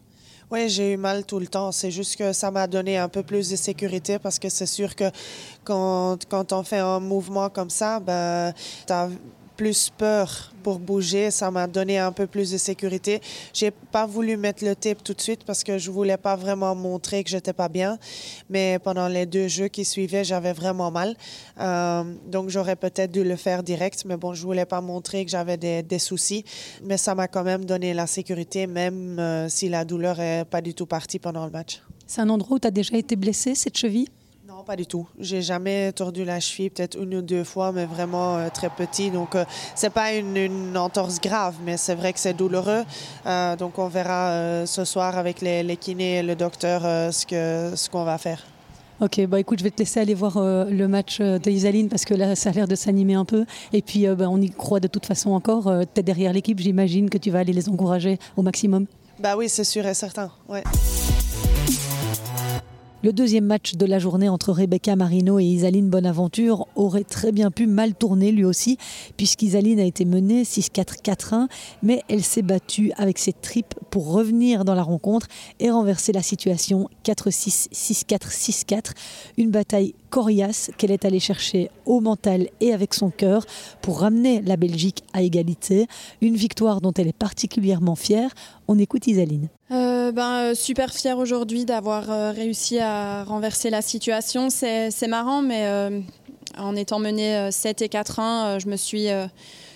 Oui, 0.52 0.70
j'ai 0.70 0.94
eu 0.94 0.98
mal 0.98 1.26
tout 1.26 1.40
le 1.40 1.48
temps. 1.48 1.72
C'est 1.72 1.90
juste 1.90 2.16
que 2.16 2.32
ça 2.32 2.52
m'a 2.52 2.68
donné 2.68 2.98
un 2.98 3.10
peu 3.10 3.24
plus 3.24 3.50
de 3.50 3.56
sécurité 3.56 4.20
parce 4.20 4.38
que 4.40 4.50
c'est 4.50 4.68
sûr 4.68 4.96
que 4.96 5.06
quand, 5.64 6.18
quand 6.30 6.54
on 6.54 6.64
fait 6.64 6.78
un 6.78 7.00
mouvement 7.00 7.50
comme 7.50 7.72
ça, 7.72 8.00
ben, 8.00 8.54
tu 8.86 8.94
as 8.94 9.10
plus 9.56 9.90
peur 9.90 10.52
pour 10.64 10.80
bouger. 10.80 11.32
Ça 11.32 11.52
m'a 11.52 11.68
donné 11.68 12.00
un 12.00 12.12
peu 12.12 12.28
plus 12.28 12.52
de 12.52 12.58
sécurité. 12.58 13.22
J'ai 13.54 13.72
pas 13.72 14.06
voulu 14.06 14.38
mettre 14.38 14.64
le 14.66 14.76
tape 14.76 15.04
tout 15.04 15.14
de 15.14 15.22
suite 15.22 15.44
parce 15.46 15.64
que 15.64 15.78
je 15.78 15.92
voulais 15.92 16.18
pas 16.18 16.36
vraiment 16.36 16.76
montrer 16.76 17.24
que 17.24 17.30
j'étais 17.30 17.54
pas 17.54 17.70
bien. 17.70 17.98
Mais 18.50 18.80
pendant 18.80 19.08
les 19.08 19.26
deux 19.26 19.48
jeux 19.48 19.68
qui 19.68 19.86
suivaient, 19.86 20.24
j'avais 20.24 20.54
vraiment 20.54 20.92
mal. 20.92 21.16
Euh, 21.60 22.04
donc 22.28 22.50
j'aurais 22.50 22.76
peut-être 22.76 23.12
dû 23.12 23.24
le 23.24 23.36
faire 23.36 23.64
direct. 23.64 24.04
Mais 24.06 24.18
bon, 24.18 24.34
je 24.34 24.44
voulais 24.44 24.66
pas 24.66 24.82
montrer 24.82 25.26
que 25.26 25.32
j'avais 25.32 25.58
des, 25.58 26.00
soucis. 26.00 26.44
Mais 26.84 26.98
ça 26.98 27.16
m'a 27.16 27.28
quand 27.28 27.44
même 27.44 27.66
donné 27.66 27.94
la 27.94 28.08
sécurité, 28.08 28.68
même 28.68 29.20
euh, 29.20 29.48
si 29.50 29.70
la 29.70 29.86
douleur 29.86 30.20
est 30.20 30.46
pas 30.46 30.62
du 30.62 30.74
tout 30.74 30.86
partie 30.86 31.20
pendant 31.20 31.46
le 31.46 31.52
match. 31.52 31.82
C'est 32.08 32.22
un 32.22 32.30
endroit 32.30 32.58
où 32.58 32.60
tu 32.60 32.68
as 32.68 32.72
déjà 32.72 32.98
été 32.98 33.16
blessé, 33.16 33.56
cette 33.56 33.78
cheville? 33.78 34.10
Pas 34.62 34.76
du 34.76 34.86
tout. 34.86 35.08
J'ai 35.20 35.42
jamais 35.42 35.92
tordu 35.94 36.24
la 36.24 36.40
cheville, 36.40 36.70
peut-être 36.70 37.02
une 37.02 37.16
ou 37.16 37.22
deux 37.22 37.44
fois, 37.44 37.72
mais 37.72 37.86
vraiment 37.86 38.38
euh, 38.38 38.50
très 38.50 38.70
petit. 38.70 39.10
Donc, 39.10 39.36
euh, 39.36 39.46
c'est 39.74 39.90
pas 39.90 40.14
une, 40.14 40.78
entorse 40.78 41.20
grave, 41.20 41.56
mais 41.66 41.78
c'est 41.78 41.96
vrai 41.96 42.14
que 42.14 42.20
c'est 42.20 42.34
douloureux. 42.34 42.84
Euh, 43.26 43.56
donc, 43.56 43.80
on 43.80 43.88
verra 43.88 44.66
ce 44.66 44.86
soir 44.86 45.18
avec 45.18 45.42
les, 45.42 45.64
les, 45.64 45.78
kinés 45.78 46.18
et 46.18 46.24
le 46.24 46.36
docteur 46.36 46.82
ce 46.82 47.26
que 47.26 47.76
ce 47.76 47.90
qu'on 47.90 48.04
va 48.04 48.18
faire. 48.18 48.46
Ok, 49.02 49.26
bah 49.28 49.40
écoute, 49.40 49.60
je 49.60 49.64
vais 49.64 49.72
te 49.72 49.80
laisser 49.80 50.00
aller 50.00 50.14
voir 50.14 50.38
le 50.38 50.86
match 50.88 51.20
de 51.20 51.50
Isaline 51.50 51.90
parce 51.90 52.06
que 52.06 52.14
là, 52.14 52.36
ça 52.36 52.50
a 52.50 52.54
l'air 52.54 52.68
de 52.68 52.76
s'animer 52.76 53.16
un 53.16 53.26
peu. 53.26 53.46
Et 53.72 53.82
puis, 53.82 54.06
bah, 54.08 54.28
on 54.30 54.40
y 54.40 54.50
croit 54.50 54.80
de 54.80 54.88
toute 54.88 55.06
façon 55.06 55.32
encore. 55.32 55.72
tu 55.94 56.00
es 56.00 56.04
derrière 56.04 56.34
l'équipe, 56.34 56.60
j'imagine 56.60 57.10
que 57.10 57.18
tu 57.18 57.32
vas 57.32 57.40
aller 57.40 57.54
les 57.54 57.70
encourager 57.70 58.20
au 58.38 58.44
maximum. 58.44 58.86
Bah 59.20 59.36
oui, 59.38 59.50
c'est 59.50 59.64
sûr 59.64 59.86
et 59.86 59.94
certain. 59.94 60.32
Ouais. 60.48 60.64
Le 63.04 63.12
deuxième 63.12 63.44
match 63.44 63.76
de 63.76 63.86
la 63.86 64.00
journée 64.00 64.30
entre 64.30 64.54
Rebecca 64.54 64.96
Marino 64.96 65.38
et 65.38 65.44
Isaline 65.44 65.90
Bonaventure 65.90 66.68
aurait 66.78 67.04
très 67.04 67.34
bien 67.34 67.52
pu 67.52 67.68
mal 67.68 67.96
tourner 67.96 68.32
lui 68.32 68.46
aussi, 68.46 68.78
puisqu'Isaline 69.18 69.82
a 69.82 69.84
été 69.84 70.06
menée 70.06 70.44
6-4-4-1, 70.44 71.50
mais 71.82 72.02
elle 72.08 72.24
s'est 72.24 72.44
battue 72.44 72.94
avec 72.96 73.18
ses 73.18 73.34
tripes 73.34 73.76
pour 73.90 74.14
revenir 74.14 74.64
dans 74.64 74.74
la 74.74 74.84
rencontre 74.84 75.28
et 75.60 75.70
renverser 75.70 76.14
la 76.14 76.22
situation 76.22 76.88
4-6, 77.04 77.68
6-4, 77.74 78.30
6-4. 78.30 78.92
Une 79.38 79.52
bataille 79.52 79.96
coriace 80.14 80.70
qu'elle 80.78 80.92
est 80.92 81.06
allée 81.06 81.20
chercher 81.20 81.72
au 81.88 82.00
mental 82.00 82.48
et 82.62 82.72
avec 82.72 82.94
son 82.94 83.10
cœur 83.10 83.48
pour 83.82 84.02
ramener 84.02 84.44
la 84.44 84.58
Belgique 84.58 85.04
à 85.12 85.24
égalité. 85.24 85.88
Une 86.22 86.36
victoire 86.36 86.82
dont 86.82 86.94
elle 86.94 87.08
est 87.08 87.18
particulièrement 87.18 87.96
fière. 87.96 88.30
On 88.68 88.78
écoute 88.78 89.08
Isaline. 89.08 89.48
Euh, 89.72 90.12
ben, 90.12 90.52
euh, 90.52 90.54
super 90.54 90.94
fière 90.94 91.18
aujourd'hui 91.18 91.66
d'avoir 91.66 92.12
euh, 92.12 92.30
réussi 92.30 92.78
à 92.78 93.24
renverser 93.24 93.72
la 93.72 93.82
situation. 93.82 94.52
C'est 94.52 95.08
marrant, 95.08 95.42
mais 95.42 95.68
en 96.60 96.76
étant 96.76 97.00
menée 97.00 97.50
7 97.50 97.82
et 97.82 97.88
4-1, 97.88 98.60
je 98.60 98.68
me 98.68 98.76
suis 98.76 99.08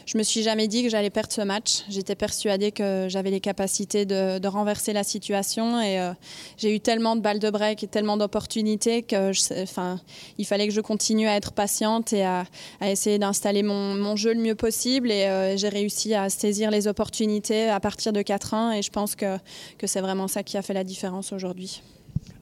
je 0.08 0.18
me 0.18 0.24
suis 0.24 0.42
jamais 0.42 0.70
dit 0.70 0.84
que 0.84 0.90
j'allais 0.90 1.10
perdre 1.10 1.34
ce 1.34 1.42
match. 1.42 1.84
J'étais 1.90 2.16
persuadée 2.16 2.72
que 2.72 3.08
j'avais 3.10 3.30
les 3.30 3.42
capacités 3.42 4.06
de, 4.06 4.48
renverser 4.48 4.94
la 4.94 5.04
situation 5.04 5.82
et 5.82 6.00
euh, 6.00 6.14
j'ai 6.56 6.74
eu 6.74 6.80
tellement 6.80 7.18
de 7.18 7.22
balles 7.22 7.40
de 7.40 7.50
break 7.50 7.84
et 7.84 7.88
tellement 7.88 8.16
d'opportunités 8.16 9.04
que 9.04 9.32
enfin, 9.62 10.00
il 10.38 10.46
fallait 10.46 10.66
que 10.66 10.74
je 10.74 10.80
continue 10.80 11.28
à 11.28 11.36
être 11.36 11.52
patiente 11.52 12.14
et 12.14 12.24
à, 12.24 12.46
essayer 12.82 13.20
d'installer 13.20 13.64
mon, 13.64 14.16
jeu 14.16 14.34
le 14.34 14.40
mieux 14.40 14.56
possible 14.56 15.12
et 15.12 15.26
euh, 15.26 15.58
j'ai 15.58 15.68
réussi 15.68 16.14
à 16.14 16.30
saisir 16.30 16.72
les 16.72 16.88
opportunités 16.88 17.68
à 17.68 17.82
partir 17.82 18.14
de 18.14 18.22
4-1 18.22 18.78
et 18.78 18.82
je 18.82 18.90
pense 18.90 19.16
que, 19.16 19.38
que 19.78 19.86
c'est 19.86 20.02
vraiment 20.02 20.30
ça 20.30 20.42
qui 20.42 20.56
a 20.56 20.62
fait 20.62 20.74
la 20.74 20.86
différence 20.86 21.34
aujourd'hui. 21.34 21.82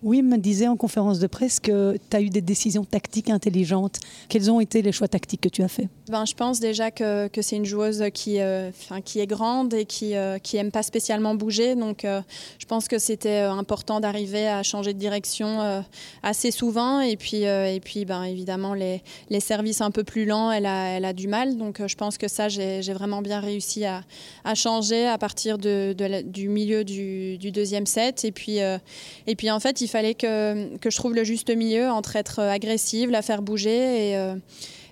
Oui, 0.06 0.22
me 0.22 0.38
disait 0.38 0.68
en 0.68 0.78
conférence 0.78 1.18
de 1.18 1.26
presse 1.26 1.60
que 1.60 1.98
tu 2.12 2.16
as 2.16 2.22
eu 2.22 2.30
des 2.30 2.42
décisions 2.42 2.86
tactiques 2.86 3.32
intelligentes. 3.32 4.00
Quels 4.30 4.52
ont 4.52 4.60
été 4.60 4.84
les 4.84 4.92
choix 4.92 5.08
tactiques 5.08 5.42
que 5.42 5.50
tu 5.50 5.64
as 5.64 5.68
faits? 5.68 5.88
Ben, 6.10 6.26
Je 6.26 6.36
pense 6.36 6.60
déjà 6.60 6.92
que, 6.92 7.28
que 7.28 7.42
c'est 7.42 7.56
une 7.56 7.66
joueuse 7.66 8.04
qui, 8.14 8.40
euh, 8.40 8.70
qui 9.04 9.20
est 9.20 9.26
grande 9.26 9.74
et 9.74 9.86
qui 9.86 10.16
euh, 10.16 10.38
aime 10.54 10.70
pas 10.70 10.84
spécialement 10.84 11.34
bouger. 11.34 11.74
Donc 11.74 12.06
euh, 12.06 12.22
je 12.60 12.68
pense 12.68 12.88
que 12.88 13.00
c'était 13.00 13.40
important 13.40 14.00
d'arriver 14.00 14.48
à 14.48 14.62
changer 14.62 14.94
de 14.94 15.00
direction 15.00 15.84
assez 16.22 16.52
souvent. 16.52 17.00
Et 17.00 17.18
puis, 17.18 17.38
et 17.38 17.82
puis 17.84 18.06
ben, 18.06 18.26
évidemment, 18.26 18.76
les, 18.76 19.02
les, 19.32 19.40
services 19.40 19.82
un 19.82 19.90
peu 19.90 20.04
plus 20.04 20.26
lents, 20.26 20.52
elle 20.52 20.68
a, 20.68 20.90
elle 20.90 21.06
a 21.06 21.14
du 21.14 21.28
mal. 21.28 21.58
Donc 21.58 21.82
je 21.84 21.96
pense 21.96 22.20
que 22.20 22.28
ça, 22.28 22.48
j'ai 22.48 22.94
vraiment 22.94 23.24
bien 23.24 23.40
réussi 23.40 23.86
à, 23.86 24.04
à, 24.44 24.54
changer 24.54 25.08
à 25.08 25.18
partir 25.18 25.58
de, 25.58 25.96
du 26.22 26.48
milieu 26.48 26.84
du, 26.84 27.40
deuxième 27.52 27.88
set. 27.88 28.24
Et 28.24 28.32
puis, 28.32 28.60
et 28.60 29.36
puis 29.36 29.50
en 29.50 29.60
fait, 29.60 29.82
fallait 29.96 30.14
que, 30.14 30.76
que, 30.80 30.90
je 30.90 30.98
trouve 30.98 31.16
le 31.16 31.24
juste 31.24 31.56
milieu 31.56 31.90
entre 31.90 32.18
être 32.18 32.40
agressive, 32.40 33.10
la 33.12 33.22
faire 33.22 33.42
bouger 33.42 34.10
et, 34.10 34.18
euh, 34.18 34.36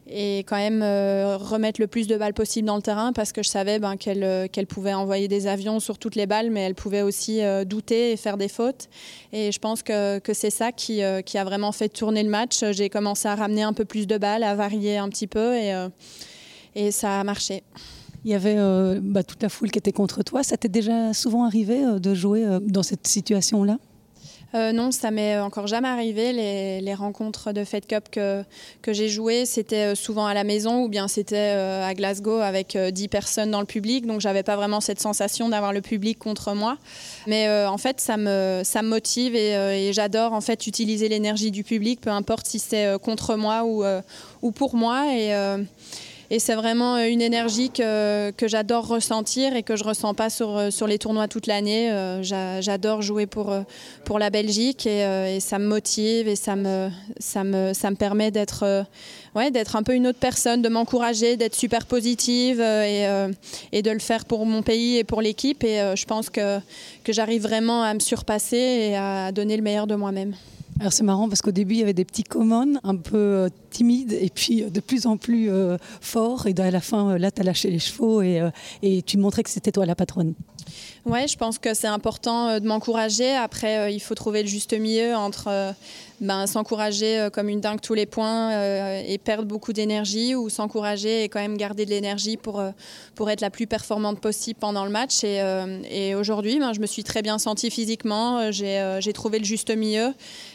et 0.07 0.39
quand 0.47 0.55
même 0.55 0.81
euh, 0.81 1.35
remettre 1.35 1.81
le 1.81 1.87
plus 1.87 2.07
de 2.07 2.15
balles 2.15 2.33
possible 2.33 2.67
dans 2.67 2.77
le 2.77 2.81
terrain 2.81 3.11
parce 3.11 3.33
que 3.33 3.43
je 3.43 3.49
savais 3.49 3.79
ben, 3.79 3.97
qu'elle 3.97 4.23
euh, 4.23 4.47
qu'elle 4.47 4.65
pouvait 4.65 4.93
envoyer 4.93 5.27
des 5.27 5.45
avions 5.47 5.81
sur 5.81 5.97
toutes 5.97 6.15
les 6.15 6.25
balles, 6.25 6.51
mais 6.51 6.61
elle 6.61 6.75
pouvait 6.75 7.01
aussi 7.01 7.41
douter 7.65 8.13
et 8.13 8.17
faire 8.17 8.37
des 8.37 8.47
fautes. 8.47 8.87
Et 9.33 9.51
je 9.51 9.59
pense 9.59 9.83
que, 9.83 10.19
que 10.19 10.33
c'est 10.33 10.49
ça 10.49 10.71
qui, 10.71 11.01
qui, 11.25 11.37
a 11.37 11.43
vraiment 11.43 11.73
fait 11.73 11.89
tourner 11.89 12.23
le 12.23 12.29
match. 12.29 12.63
J'ai 12.71 12.89
commencé 12.89 13.27
à 13.27 13.35
ramener 13.35 13.63
un 13.63 13.73
peu 13.73 13.83
plus 13.83 14.07
de 14.07 14.17
balles, 14.17 14.43
à 14.43 14.55
varier 14.55 14.95
un 14.95 15.09
petit 15.09 15.27
peu 15.27 15.53
et, 15.53 15.73
et 16.75 16.91
ça 16.91 17.19
a 17.19 17.23
marché. 17.25 17.63
Il 18.23 18.31
y 18.31 18.35
avait 18.35 18.55
bah, 19.01 19.23
toute 19.23 19.43
la 19.43 19.49
foule 19.49 19.69
qui 19.69 19.79
était 19.79 19.91
contre 19.91 20.23
toi. 20.23 20.43
Ça 20.43 20.55
t'est 20.55 20.69
déjà 20.69 21.13
souvent 21.13 21.43
arrivé 21.43 21.83
de 21.99 22.13
jouer 22.13 22.45
dans 22.61 22.83
cette 22.83 23.05
situation-là? 23.05 23.79
Euh, 24.55 24.71
non, 24.71 24.91
ça 24.91 25.09
m'est 25.09 25.39
encore 25.39 25.67
jamais 25.67 25.87
arrivé. 25.87 26.31
Les, 26.33 26.93
rencontres 26.93 27.53
de 27.53 27.63
Fed 27.63 27.87
Cup 27.87 28.09
que, 28.11 28.43
j'ai 28.87 29.09
jouées, 29.09 29.45
c'était 29.45 29.93
euh, 29.93 29.95
souvent 29.95 30.27
à 30.27 30.35
la 30.35 30.43
maison 30.43 30.83
ou 30.83 30.89
bien 30.89 31.07
c'était 31.07 31.55
euh, 31.55 31.83
à 31.83 31.95
Glasgow 31.95 32.39
avec 32.39 32.77
10 32.77 33.07
personnes 33.07 33.49
dans 33.49 33.59
le 33.59 33.65
public. 33.65 34.05
Donc 34.05 34.21
j'avais 34.21 34.43
pas 34.43 34.55
vraiment 34.55 34.79
cette 34.79 34.99
sensation 34.99 35.49
d'avoir 35.49 35.73
le 35.73 35.81
public 35.81 36.19
contre 36.19 36.53
moi. 36.53 36.77
Mais 37.25 37.49
en 37.65 37.77
fait, 37.77 37.99
ça 37.99 38.17
me, 38.17 38.61
ça 38.63 38.81
motive 38.81 39.35
et, 39.35 39.91
j'adore 39.93 40.33
en 40.33 40.41
fait 40.41 40.67
utiliser 40.67 41.09
l'énergie 41.09 41.51
du 41.51 41.63
public, 41.63 42.01
peu 42.01 42.09
importe 42.09 42.47
si 42.47 42.59
c'est 42.59 42.99
contre 42.99 43.35
moi 43.35 43.63
ou, 43.63 43.83
ou 44.41 44.51
pour 44.51 44.75
moi. 44.75 45.05
Et 46.33 46.39
c'est 46.39 46.55
vraiment 46.55 46.95
euh, 46.95 47.05
une 47.05 47.21
énergie 47.21 47.69
que, 47.69 48.31
que 48.31 48.47
j'adore 48.47 48.87
ressentir 48.87 49.55
et 49.55 49.61
que 49.61 49.75
je 49.75 49.83
ne 49.83 49.89
ressens 49.89 50.15
pas 50.15 50.31
sur, 50.31 50.57
euh, 50.57 50.71
sur 50.71 50.87
les 50.87 50.97
tournois 50.97 51.27
toute 51.27 51.45
l'année. 51.45 51.91
Euh, 51.91 52.23
j'adore 52.59 53.03
jouer 53.03 53.27
pour, 53.27 53.55
pour 54.03 54.17
la 54.17 54.31
Belgique 54.31 54.87
et, 54.87 55.39
ça 55.39 55.59
me 55.59 55.67
motive 55.67 56.27
et 56.27 56.35
ça 56.35 56.55
me, 56.55 56.89
ça 57.19 57.43
me, 57.43 57.73
ça 57.73 57.91
me 57.91 57.95
permet 57.95 58.31
d'être 58.31 58.85
ouais, 59.35 59.51
un 59.75 59.83
peu 59.83 59.93
une 59.93 60.07
autre 60.07 60.17
personne, 60.17 60.63
de 60.63 60.69
m'encourager, 60.69 61.37
d'être 61.37 61.55
super 61.55 61.85
positive 61.85 62.59
et, 62.59 63.05
et, 63.71 63.81
de 63.83 63.91
le 63.91 63.99
faire 63.99 64.25
pour 64.25 64.45
mon 64.47 64.63
pays 64.63 64.97
et 64.97 65.03
pour 65.03 65.21
l'équipe. 65.21 65.63
Et 65.63 65.93
je 65.95 66.05
pense 66.05 66.29
que, 66.29 66.59
que 67.03 67.13
j'arrive 67.13 67.43
vraiment 67.43 67.83
à 67.83 67.93
me 67.93 67.99
surpasser 67.99 68.57
et 68.57 68.95
à 68.95 69.31
donner 69.31 69.55
le 69.55 69.63
meilleur 69.63 69.85
de 69.85 69.95
moi-même. 69.95 70.33
Alors 70.79 70.93
c'est 70.93 71.03
marrant 71.03 71.29
parce 71.29 71.41
qu'au 71.41 71.51
début 71.51 71.75
il 71.75 71.79
y 71.79 71.83
avait 71.83 71.93
des 71.93 72.05
petits 72.05 72.23
commons 72.23 72.79
un 72.83 72.95
peu 72.95 73.49
euh, 73.73 73.77
timides 73.77 74.13
et 74.13 74.29
puis 74.29 74.63
euh, 74.63 74.69
de 74.69 74.79
plus 74.79 75.07
en 75.07 75.17
plus 75.17 75.49
euh, 75.49 75.77
forts 76.01 76.47
et 76.47 76.53
à 76.57 76.71
la 76.71 76.81
fin 76.81 77.17
là 77.17 77.31
tu 77.31 77.41
as 77.41 77.43
lâché 77.43 77.69
les 77.69 77.79
chevaux 77.79 78.21
et, 78.21 78.41
et 78.81 79.01
tu 79.01 79.17
montrais 79.17 79.43
que 79.43 79.49
c'était 79.49 79.71
toi 79.71 79.85
la 79.85 79.95
patronne. 79.95 80.33
Ouais, 81.05 81.27
je 81.27 81.35
pense 81.35 81.59
que 81.59 81.73
c'est 81.73 81.87
important 81.87 82.59
de 82.59 82.65
m'encourager. 82.65 83.31
Après 83.35 83.93
il 83.93 83.99
faut 83.99 84.15
trouver 84.15 84.43
le 84.43 84.47
juste 84.47 84.73
milieu 84.73 85.15
entre 85.15 85.73
ben, 86.21 86.47
s'encourager 86.47 87.27
comme 87.33 87.49
une 87.49 87.59
dingue 87.59 87.81
tous 87.81 87.93
les 87.93 88.05
points 88.05 88.51
et 89.01 89.17
perdre 89.17 89.45
beaucoup 89.45 89.73
d'énergie 89.73 90.35
ou 90.35 90.49
s'encourager 90.49 91.23
et 91.23 91.29
quand 91.29 91.41
même 91.41 91.57
garder 91.57 91.85
de 91.85 91.89
l'énergie 91.89 92.37
pour, 92.37 92.63
pour 93.15 93.29
être 93.29 93.41
la 93.41 93.49
plus 93.49 93.67
performante 93.67 94.21
possible 94.21 94.57
pendant 94.57 94.85
le 94.85 94.91
match. 94.91 95.23
Et, 95.25 96.15
aujourd'hui, 96.15 96.59
ben, 96.59 96.71
je 96.71 96.79
me 96.79 96.85
suis 96.85 97.03
très 97.03 97.21
bien 97.21 97.37
sentie 97.37 97.69
physiquement, 97.69 98.51
j'ai 98.51 99.13
trouvé 99.13 99.39
le 99.39 99.45
juste 99.45 99.75
milieu 99.75 100.13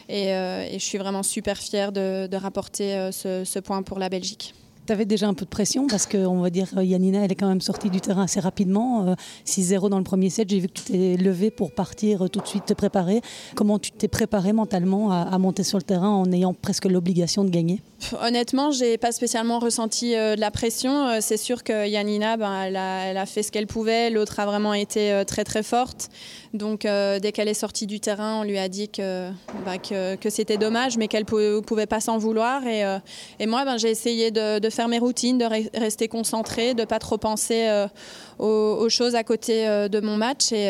euh, 0.09 0.67
et, 0.69 0.79
je 0.79 0.83
suis 0.83 0.97
vraiment 0.97 1.23
super 1.23 1.57
fière 1.57 1.91
de, 1.91 2.35
rapporter 2.35 3.08
ce, 3.11 3.59
point 3.59 3.83
pour 3.83 3.99
la 3.99 4.09
Belgique. 4.09 4.53
Tu 4.89 4.93
avais 4.93 5.05
déjà 5.05 5.27
un 5.27 5.35
peu 5.35 5.45
de 5.45 5.51
pression 5.51 5.85
parce 5.85 6.07
qu'on 6.07 6.41
va 6.41 6.49
dire 6.49 6.67
Yanina, 6.81 7.23
elle 7.23 7.31
est 7.31 7.35
quand 7.35 7.47
même 7.47 7.61
sortie 7.61 7.91
du 7.91 8.01
terrain 8.01 8.23
assez 8.23 8.39
rapidement. 8.39 9.15
6-0 9.45 9.87
dans 9.87 9.99
le 9.99 10.03
premier 10.03 10.31
set, 10.31 10.49
j'ai 10.49 10.59
vu 10.59 10.67
que 10.67 10.73
tu 10.73 10.83
t'es 10.85 11.15
levé 11.15 11.51
pour 11.51 11.71
partir 11.73 12.27
tout 12.27 12.39
de 12.39 12.47
suite 12.47 12.65
te 12.65 12.73
préparer. 12.73 13.21
Comment 13.53 13.77
tu 13.77 13.91
t'es 13.91 14.07
préparé 14.07 14.51
mentalement 14.51 15.11
à, 15.11 15.37
monter 15.37 15.61
sur 15.61 15.77
le 15.77 15.83
terrain 15.83 16.09
en 16.09 16.31
ayant 16.31 16.55
presque 16.55 16.85
l'obligation 16.85 17.43
de 17.43 17.51
gagner? 17.51 17.83
Honnêtement, 18.23 18.71
j'ai 18.71 18.97
pas 18.97 19.11
spécialement 19.11 19.59
ressenti 19.59 20.13
de 20.13 20.39
la 20.39 20.49
pression. 20.49 21.21
C'est 21.21 21.37
sûr 21.37 21.63
que 21.63 21.87
Yanina, 21.87 22.37
ben, 22.37 22.63
elle, 22.63 22.77
a, 23.17 23.25
fait 23.27 23.43
ce 23.43 23.51
qu'elle 23.51 23.67
pouvait. 23.67 24.09
L'autre 24.09 24.39
a 24.39 24.47
vraiment 24.47 24.73
été 24.73 25.21
très 25.27 25.43
très 25.43 25.61
forte. 25.61 26.09
Donc 26.53 26.81
dès 26.81 27.31
qu'elle 27.31 27.47
est 27.47 27.53
sortie 27.53 27.85
du 27.85 27.99
terrain, 27.99 28.39
on 28.39 28.43
lui 28.43 28.57
a 28.57 28.69
dit 28.69 28.89
que, 28.89 29.29
bah, 29.65 29.77
que, 29.77 30.15
que 30.15 30.29
c'était 30.29 30.57
dommage, 30.57 30.97
mais 30.97 31.07
qu'elle 31.07 31.25
pouvait 31.25 31.85
pas 31.85 31.99
s'en 31.99 32.17
vouloir. 32.17 32.65
Et, 32.65 32.85
euh, 32.85 32.97
et 33.39 33.47
moi, 33.47 33.65
ben, 33.65 33.77
j'ai 33.77 33.89
essayé 33.89 34.31
de, 34.31 34.59
de, 34.59 34.69
faire 34.69 34.78
mes 34.87 34.99
routines, 34.99 35.37
de 35.37 35.45
rester 35.77 36.07
concentrée, 36.07 36.73
de 36.73 36.85
pas 36.85 36.99
trop 36.99 37.17
penser 37.17 37.67
euh, 37.67 37.87
aux, 38.39 38.89
choses 38.89 39.15
à 39.15 39.23
côté 39.23 39.67
euh, 39.67 39.87
de 39.87 39.99
mon 39.99 40.17
match. 40.17 40.51
Et, 40.51 40.65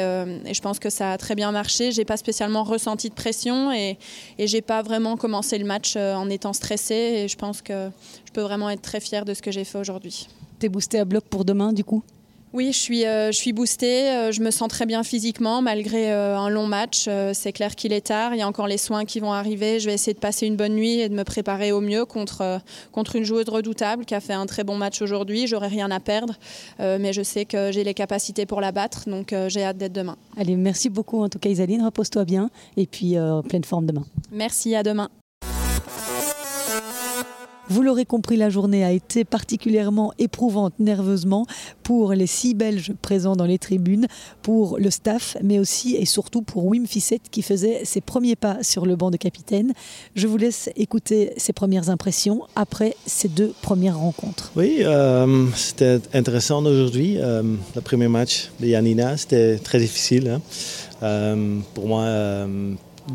et, 0.45 0.53
je 0.53 0.61
pense 0.61 0.79
que 0.79 0.89
ça 0.89 1.11
a 1.11 1.17
très 1.17 1.35
bien 1.35 1.51
marché. 1.51 1.91
Je 1.91 1.99
n'ai 1.99 2.05
pas 2.05 2.17
spécialement 2.17 2.63
ressenti 2.63 3.09
de 3.09 3.13
pression 3.13 3.71
et, 3.71 3.97
et 4.37 4.47
je 4.47 4.55
n'ai 4.55 4.61
pas 4.61 4.81
vraiment 4.81 5.17
commencé 5.17 5.57
le 5.57 5.65
match 5.65 5.95
en 5.95 6.29
étant 6.29 6.53
stressée. 6.53 7.23
Et 7.23 7.27
je 7.27 7.37
pense 7.37 7.61
que 7.61 7.89
je 8.25 8.31
peux 8.31 8.41
vraiment 8.41 8.69
être 8.69 8.81
très 8.81 8.99
fière 8.99 9.25
de 9.25 9.33
ce 9.33 9.41
que 9.41 9.51
j'ai 9.51 9.63
fait 9.63 9.77
aujourd'hui. 9.77 10.27
Tu 10.59 10.65
es 10.65 10.69
boosté 10.69 10.99
à 10.99 11.05
bloc 11.05 11.23
pour 11.25 11.45
demain, 11.45 11.71
du 11.73 11.83
coup? 11.83 12.03
Oui, 12.51 12.71
je 12.71 12.77
suis, 12.79 13.05
euh, 13.05 13.31
je 13.31 13.37
suis 13.37 13.53
boostée, 13.53 14.09
euh, 14.09 14.31
je 14.31 14.41
me 14.41 14.49
sens 14.49 14.69
très 14.69 14.87
bien 14.87 15.03
physiquement 15.03 15.61
malgré 15.61 16.11
euh, 16.11 16.35
un 16.35 16.49
long 16.49 16.65
match. 16.65 17.07
c'est 17.33 17.51
clair 17.51 17.75
qu'il 17.75 17.93
est 17.93 18.07
tard, 18.07 18.33
il 18.33 18.39
y 18.39 18.41
a 18.41 18.47
encore 18.47 18.67
les 18.67 18.77
soins 18.77 19.05
qui 19.05 19.19
vont 19.19 19.33
arriver. 19.33 19.79
Je 19.79 19.85
vais 19.85 19.93
essayer 19.93 20.13
de 20.13 20.19
passer 20.19 20.47
une 20.47 20.55
bonne 20.55 20.73
nuit 20.73 20.99
et 20.99 21.09
de 21.09 21.13
me 21.13 21.23
préparer 21.23 21.71
au 21.71 21.79
mieux 21.79 22.05
contre, 22.05 22.59
contre 22.91 23.15
une 23.15 23.23
joueuse 23.23 23.47
redoutable 23.49 24.05
qui 24.05 24.15
a 24.15 24.19
fait 24.19 24.33
un 24.33 24.47
très 24.47 24.63
bon 24.63 24.77
match 24.77 25.01
aujourd'hui. 25.01 25.45
J'aurai 25.45 25.67
rien 25.67 25.91
à 25.91 25.99
perdre, 25.99 26.35
mais 26.79 27.13
je 27.13 27.21
sais 27.21 27.45
que 27.45 27.71
j'ai 27.71 27.83
les 27.83 27.93
capacités 27.93 28.45
pour 28.45 28.61
la 28.61 28.71
battre, 28.71 29.09
donc 29.09 29.33
j'ai 29.47 29.63
hâte 29.63 29.77
d'être 29.77 29.93
demain. 29.93 30.17
Allez, 30.37 30.55
merci 30.55 30.89
beaucoup 30.89 31.21
en 31.21 31.29
tout 31.29 31.39
cas 31.39 31.49
Isaline, 31.49 31.83
repose-toi 31.83 32.25
bien 32.25 32.49
et 32.77 32.87
puis 32.87 33.15
pleine 33.47 33.63
forme 33.63 33.85
demain. 33.85 34.05
Merci, 34.31 34.75
à 34.75 34.83
demain. 34.83 35.09
Vous 37.69 37.83
l'aurez 37.83 38.05
compris, 38.05 38.35
la 38.35 38.49
journée 38.49 38.83
a 38.83 38.91
été 38.91 39.23
particulièrement 39.23 40.11
éprouvante 40.17 40.73
nerveusement 40.79 41.45
pour 41.83 42.13
les 42.13 42.25
six 42.25 42.55
Belges 42.55 42.93
présents 43.01 43.35
dans 43.35 43.45
les 43.45 43.59
tribunes, 43.59 44.07
pour 44.41 44.79
le 44.79 44.89
staff, 44.89 45.37
mais 45.43 45.59
aussi 45.59 45.95
et 45.95 46.05
surtout 46.05 46.41
pour 46.41 46.65
Wim 46.65 46.87
Fissette 46.87 47.29
qui 47.29 47.43
faisait 47.43 47.85
ses 47.85 48.01
premiers 48.01 48.35
pas 48.35 48.57
sur 48.63 48.87
le 48.87 48.95
banc 48.95 49.11
de 49.11 49.17
capitaine. 49.17 49.73
Je 50.15 50.27
vous 50.27 50.37
laisse 50.37 50.69
écouter 50.75 51.33
ses 51.37 51.53
premières 51.53 51.89
impressions 51.91 52.41
après 52.55 52.95
ces 53.05 53.27
deux 53.27 53.53
premières 53.61 53.99
rencontres. 53.99 54.51
Oui, 54.55 54.79
euh, 54.81 55.45
c'était 55.55 55.99
intéressant 56.13 56.65
aujourd'hui. 56.65 57.17
Euh, 57.19 57.43
le 57.75 57.81
premier 57.81 58.07
match 58.07 58.49
de 58.59 58.65
Yanina, 58.65 59.15
c'était 59.15 59.57
très 59.59 59.77
difficile. 59.77 60.27
Hein. 60.27 60.41
Euh, 61.03 61.59
pour 61.73 61.87
moi, 61.87 62.05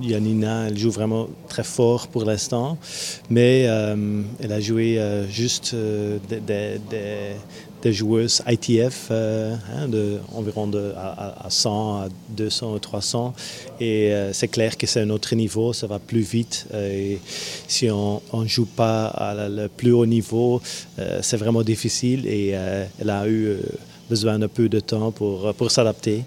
Yanina, 0.03 0.69
elle 0.69 0.79
joue 0.79 0.91
vraiment 0.91 1.29
très 1.49 1.65
fort 1.65 2.09
pour 2.09 2.25
l'instant, 2.25 2.79
mais 3.31 3.67
euh, 3.67 4.23
elle 4.41 4.53
a 4.53 4.61
joué 4.61 4.99
euh, 4.99 5.29
juste 5.29 5.73
euh, 5.75 6.19
des, 6.29 7.93
joueuses 7.93 8.43
ITF, 8.49 9.11
hein, 9.11 9.89
de, 9.89 10.19
environ 10.35 10.67
de, 10.67 10.93
à, 10.97 11.47
100, 11.51 11.97
à 11.97 12.09
200, 12.31 12.79
300. 12.79 13.35
Et 13.79 14.11
c'est 14.33 14.49
clair 14.49 14.79
que 14.79 14.87
c'est 14.87 15.03
un 15.03 15.11
autre 15.11 15.35
niveau, 15.35 15.75
ça 15.75 15.87
va 15.87 15.99
plus 15.99 16.23
vite. 16.23 16.67
et 16.75 17.19
si 17.69 17.91
on 17.91 18.23
ne 18.33 18.47
joue 18.47 18.65
pas 18.65 19.09
à 19.09 19.49
le 19.51 19.69
plus 19.69 19.93
haut 19.93 20.07
niveau, 20.07 20.63
c'est 21.21 21.37
vraiment 21.37 21.63
difficile. 21.63 22.27
Et 22.27 22.55
elle 22.99 23.11
a 23.11 23.29
eu 23.29 23.59
besoin 24.09 24.39
d'un 24.39 24.49
peu 24.49 24.71
de 24.71 24.81
temps 24.81 25.11
pour, 25.13 25.53
pour 25.53 25.71
s'adapter. 25.71 26.25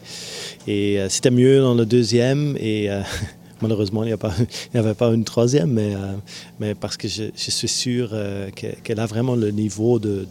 Et 0.68 1.00
c'était 1.10 1.32
mieux 1.32 1.60
dans 1.60 1.74
le 1.74 1.88
deuxième. 1.88 2.56
Et 2.58 2.88
Malheureusement, 3.62 4.04
il 4.04 4.16
n'y 4.74 4.80
avait 4.80 4.94
pas 4.94 5.14
une 5.14 5.24
troisième, 5.24 5.72
mais, 5.72 5.96
euh, 5.96 6.14
mais 6.60 6.76
parce 6.76 6.98
que 6.98 7.08
je, 7.08 7.24
suis 7.36 7.68
sûr 7.68 8.10
euh, 8.14 8.50
qu'elle 8.52 9.00
a 9.00 9.06
vraiment 9.06 9.36
le 9.36 9.52
niveau 9.52 10.00
de, 10.00 10.28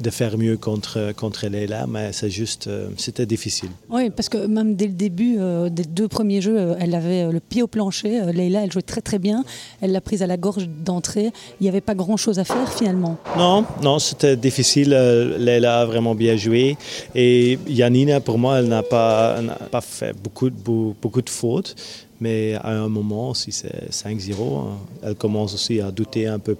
de, 0.00 0.10
faire 0.10 0.38
mieux 0.38 0.56
contre, 0.56 1.12
contre 1.16 1.46
Leila, 1.46 1.86
mais 1.86 2.12
c'est 2.12 2.30
juste, 2.30 2.68
euh, 2.68 2.88
c'était 2.96 3.26
difficile. 3.26 3.70
Oui, 3.90 4.10
parce 4.10 4.28
que 4.28 4.46
même 4.46 4.76
dès 4.76 4.86
le 4.86 4.92
début 4.92 5.36
des 5.70 5.84
deux 5.84 6.08
premiers 6.08 6.40
jeux, 6.40 6.74
elle 6.78 6.94
avait 6.94 7.30
le 7.30 7.40
pied 7.40 7.62
au 7.62 7.66
plancher. 7.66 8.32
Leila, 8.32 8.64
elle 8.64 8.72
jouait 8.72 8.82
très 8.82 9.00
très 9.00 9.18
bien. 9.18 9.44
Elle 9.80 9.92
l'a 9.92 10.00
prise 10.00 10.22
à 10.22 10.26
la 10.26 10.36
gorge 10.36 10.68
d'entrée. 10.68 11.32
Il 11.60 11.64
n'y 11.64 11.68
avait 11.68 11.80
pas 11.80 11.94
grand-chose 11.94 12.38
à 12.38 12.44
faire 12.44 12.72
finalement. 12.72 13.16
Non, 13.36 13.64
non, 13.82 13.98
c'était 13.98 14.36
difficile. 14.36 14.90
Leila 15.38 15.80
a 15.80 15.84
vraiment 15.84 16.14
bien 16.14 16.36
joué. 16.36 16.76
Et 17.14 17.58
Yanina, 17.68 18.20
pour 18.20 18.38
moi, 18.38 18.58
elle 18.58 18.68
n'a 18.68 18.82
pas, 18.82 19.40
pas 19.70 19.80
fait 19.80 20.14
beaucoup, 20.22 20.50
beaucoup, 20.50 20.94
beaucoup 21.00 21.22
de 21.22 21.30
fautes. 21.30 21.74
Mais 22.20 22.54
à 22.54 22.70
un 22.70 22.88
moment, 22.88 23.34
si 23.34 23.52
c'est 23.52 23.90
5-0, 23.90 24.58
hein, 24.58 24.78
elle 25.02 25.14
commence 25.16 25.54
aussi 25.54 25.80
à 25.80 25.90
douter 25.90 26.26
un 26.26 26.38
peu, 26.38 26.56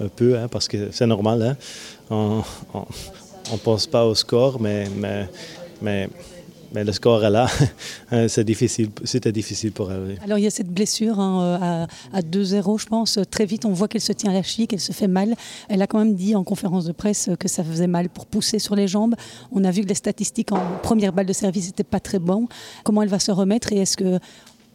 un 0.00 0.08
peu 0.08 0.36
hein, 0.36 0.48
parce 0.48 0.68
que 0.68 0.88
c'est 0.90 1.06
normal. 1.06 1.56
Hein. 2.10 2.42
On 3.48 3.52
ne 3.52 3.58
pense 3.58 3.86
pas 3.86 4.04
au 4.04 4.14
score, 4.14 4.60
mais, 4.60 4.88
mais, 4.96 5.28
mais, 5.80 6.08
le 6.84 6.92
score 6.92 7.24
est 7.24 7.30
là. 7.30 7.46
c'est 8.28 8.44
difficile, 8.44 8.90
c'était 9.04 9.30
difficile 9.30 9.70
pour 9.70 9.92
elle. 9.92 10.18
Alors 10.24 10.38
il 10.38 10.42
y 10.42 10.46
a 10.46 10.50
cette 10.50 10.68
blessure 10.68 11.20
à, 11.20 11.86
à 12.12 12.20
2-0, 12.20 12.80
je 12.80 12.86
pense. 12.86 13.18
Très 13.30 13.46
vite, 13.46 13.64
on 13.64 13.72
voit 13.72 13.86
qu'elle 13.86 14.00
se 14.00 14.12
tient 14.12 14.30
à 14.30 14.34
la 14.34 14.42
cheville, 14.42 14.66
qu'elle 14.66 14.80
se 14.80 14.92
fait 14.92 15.08
mal. 15.08 15.36
Elle 15.68 15.80
a 15.82 15.86
quand 15.86 15.98
même 15.98 16.16
dit 16.16 16.34
en 16.34 16.42
conférence 16.42 16.84
de 16.84 16.92
presse 16.92 17.30
que 17.38 17.48
ça 17.48 17.62
faisait 17.62 17.86
mal 17.86 18.08
pour 18.08 18.26
pousser 18.26 18.58
sur 18.58 18.74
les 18.74 18.88
jambes. 18.88 19.14
On 19.52 19.62
a 19.62 19.70
vu 19.70 19.82
que 19.82 19.88
les 19.88 19.94
statistiques 19.94 20.50
en 20.50 20.60
première 20.82 21.12
balle 21.12 21.26
de 21.26 21.32
service 21.32 21.66
n'étaient 21.66 21.84
pas 21.84 22.00
très 22.00 22.18
bonnes. 22.18 22.48
Comment 22.82 23.02
elle 23.02 23.08
va 23.08 23.20
se 23.20 23.30
remettre 23.30 23.72
et 23.72 23.78
est-ce 23.78 23.96
que 23.96 24.18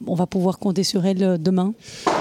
on 0.08 0.16
va 0.16 0.28
pouvoir 0.28 0.60
compter 0.60 0.84
sur 0.84 1.06
elle 1.06 1.24
euh, 1.24 1.38
demain? 1.38 1.74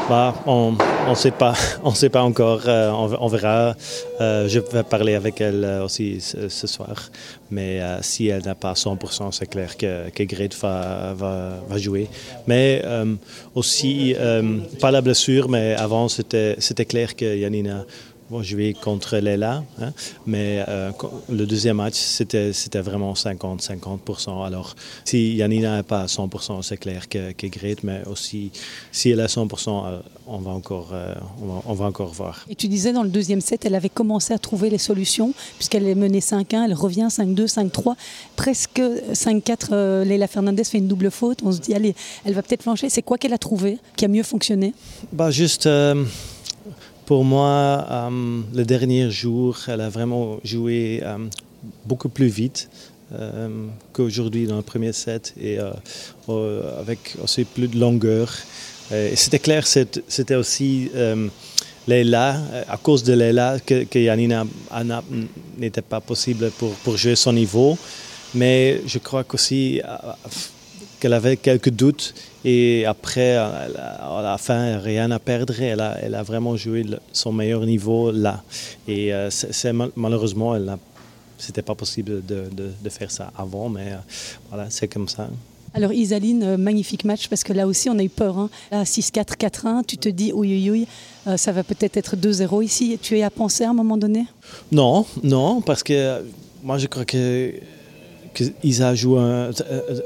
Bah, 0.09 0.35
On 0.47 0.77
ne 1.09 1.15
sait 1.15 1.31
pas, 1.31 1.55
on 1.85 1.93
sait 1.93 2.09
pas 2.09 2.23
encore. 2.23 2.63
Euh, 2.67 2.91
on, 2.91 3.29
verra. 3.29 3.75
Euh, 4.21 4.49
je 4.49 4.59
vais 4.59 4.83
parler 4.83 5.15
avec 5.15 5.41
elle 5.41 5.65
aussi 5.85 6.21
ce, 6.21 6.67
soir. 6.67 7.11
Mais 7.51 7.81
si 8.01 8.29
elle 8.29 8.45
n'a 8.45 8.55
pas 8.55 8.73
100%, 8.73 9.33
c'est 9.33 9.47
clair 9.47 9.77
que, 9.77 10.09
que 10.11 10.57
va, 10.61 11.15
va, 11.15 11.79
jouer. 11.79 12.09
Mais 12.47 12.83
aussi, 13.55 14.15
pas 14.81 14.91
la 14.91 15.01
blessure, 15.01 15.49
mais 15.49 15.75
avant, 15.75 16.09
c'était 16.09 16.85
clair 16.87 17.17
que 17.17 17.37
Yanina 17.37 17.85
vont 18.31 18.43
jouer 18.43 18.75
contre 18.81 19.17
Leila. 19.17 19.65
Hein, 19.81 19.93
mais 20.27 20.65
euh, 20.69 20.93
le 21.29 21.47
deuxième 21.47 21.77
match, 21.77 21.95
c'était, 21.95 22.53
c'était 22.53 22.81
vraiment 22.81 23.13
50-50%. 23.15 24.47
Alors, 24.47 24.77
si 25.05 25.35
Yanina 25.35 25.79
n'est 25.79 25.83
pas 25.83 26.03
à 26.03 26.07
100%, 26.07 26.63
c'est 26.63 26.77
clair 26.77 27.09
qu'elle 27.09 27.35
que 27.35 27.47
est 27.47 27.85
mais 27.85 28.03
aussi, 28.07 28.53
si 28.93 29.11
elle 29.11 29.21
est 29.21 29.25
à 29.25 29.27
100%, 29.27 29.87
euh, 29.87 29.99
on, 30.27 30.39
va 30.39 30.53
encore, 30.53 30.91
euh, 30.93 31.15
on, 31.67 31.75
va, 31.75 31.87
encore 31.87 32.13
voir. 32.13 32.47
Et 32.49 32.55
tu 32.55 32.69
disais, 32.69 32.93
dans 32.93 33.03
le 33.03 33.09
deuxième 33.09 33.41
set, 33.41 33.65
elle 33.65 33.75
avait 33.75 33.89
commencé 33.89 34.33
à 34.33 34.39
trouver 34.39 34.71
les 34.71 34.79
solutions, 34.79 35.35
puisqu'elle 35.57 35.89
est 35.89 35.95
menée 35.95 36.21
5-1, 36.21 36.67
elle 36.67 36.75
revient 36.75 37.09
5-2, 37.11 37.47
5-3, 37.47 37.97
presque 38.37 38.81
5-4. 38.81 40.05
Leila 40.05 40.29
Fernandez 40.29 40.65
fait 40.65 40.79
une 40.79 40.89
double 40.89 41.11
faute. 41.11 41.41
On 41.45 41.53
se 41.53 41.59
dit, 41.59 41.75
allez, 41.75 41.95
elle 42.25 42.35
va 42.35 42.43
peut-être 42.43 42.63
flancher. 42.63 42.89
C'est 42.91 43.03
quoi 43.03 43.19
qu'elle 43.19 43.33
a 43.33 43.39
trouvé 43.39 43.79
qui 43.97 44.05
a 44.05 44.09
mieux 44.09 44.23
fonctionné? 44.23 44.73
Bah, 45.13 45.31
Juste 45.31 45.69
pour 47.11 47.25
moi, 47.25 47.85
euh, 47.91 48.41
le 48.55 48.65
dernier 48.65 49.11
jour, 49.11 49.59
elle 49.67 49.81
a 49.81 49.89
vraiment 49.89 50.39
joué 50.45 51.01
euh, 51.03 51.19
beaucoup 51.85 52.09
plus 52.09 52.29
vite 52.29 52.71
euh, 53.13 53.49
qu'aujourd'hui 53.93 54.47
dans 54.47 54.55
le 54.55 54.63
premier 54.63 54.93
set 54.93 55.35
et 55.43 55.59
avec 56.79 57.17
aussi 57.21 57.43
plus 57.43 57.67
de 57.67 57.81
longueur. 57.81 58.33
C'était 59.17 59.41
clair, 59.41 59.67
c'était 59.67 60.37
aussi 60.37 60.89
Leila, 61.89 62.41
à 62.69 62.77
cause 62.77 63.03
de 63.03 63.15
Leila, 63.15 63.59
que, 63.59 63.83
que 63.83 63.99
Yanina 63.99 64.45
n'était 65.59 65.83
pas 65.83 66.01
possible 66.01 66.53
pour, 66.59 66.71
pour 66.85 66.97
jouer 66.97 67.17
son 67.17 67.33
niveau. 67.33 67.77
Mais 68.37 68.83
je 68.87 68.99
crois 69.01 69.25
qu'aussi 69.25 69.83
qu'elle 71.01 71.15
avait 71.15 71.37
quelques 71.37 71.71
doutes 71.71 72.15
et 72.45 72.87
après, 72.87 73.37
à 73.37 74.21
la 74.23 74.39
fin, 74.39 74.79
rien 74.79 75.11
à 75.11 75.19
perdre. 75.19 75.61
Elle 75.61 75.81
a, 75.81 75.99
elle 76.01 76.15
a 76.15 76.23
vraiment 76.23 76.57
joué 76.57 76.87
son 77.13 77.33
meilleur 77.33 77.67
niveau 77.67 78.11
là. 78.11 78.43
Et 78.89 79.13
euh, 79.13 79.31
c'est, 79.31 79.73
malheureusement, 79.97 80.55
elle 80.55 80.77
c'était 81.39 81.63
pas 81.63 81.75
possible 81.75 82.23
de, 82.27 82.51
de, 82.53 82.91
faire 82.91 83.11
ça 83.11 83.33
avant, 83.35 83.71
mais 83.71 83.93
euh, 83.93 83.97
voilà, 84.51 84.69
c'est 84.69 84.89
comme 84.89 85.09
ça. 85.09 85.31
Alors 85.73 85.91
Isaline, 85.91 86.43
euh, 86.43 86.57
magnifique 86.59 87.07
match 87.07 87.29
parce 87.29 87.45
que 87.45 87.55
là 87.55 87.67
aussi 87.67 87.89
on 87.89 87.99
a 87.99 88.03
eu 88.03 88.11
peur. 88.11 88.37
Hein. 88.39 88.51
Là 88.71 88.83
6-4, 88.83 89.39
4-1, 89.39 89.85
tu 89.87 89.97
te 89.97 90.11
dis 90.11 90.33
oui 90.35 90.69
oui 90.69 90.87
oui, 91.27 91.39
ça 91.39 91.53
va 91.53 91.63
peut-être 91.63 91.97
être 91.97 92.15
2-0 92.17 92.63
ici. 92.63 92.99
Tu 93.01 93.19
es 93.19 93.23
à 93.23 93.31
penser 93.31 93.65
à 93.65 93.71
un 93.71 93.73
moment 93.73 93.97
donné? 93.97 94.27
Non, 94.71 95.07
non, 95.23 95.63
parce 95.63 95.83
que 95.83 96.23
moi 96.63 96.77
je 96.77 96.87
crois 96.89 97.07
que 97.07 97.55
Isa 98.63 98.95
joue 98.95 99.19
un, 99.19 99.51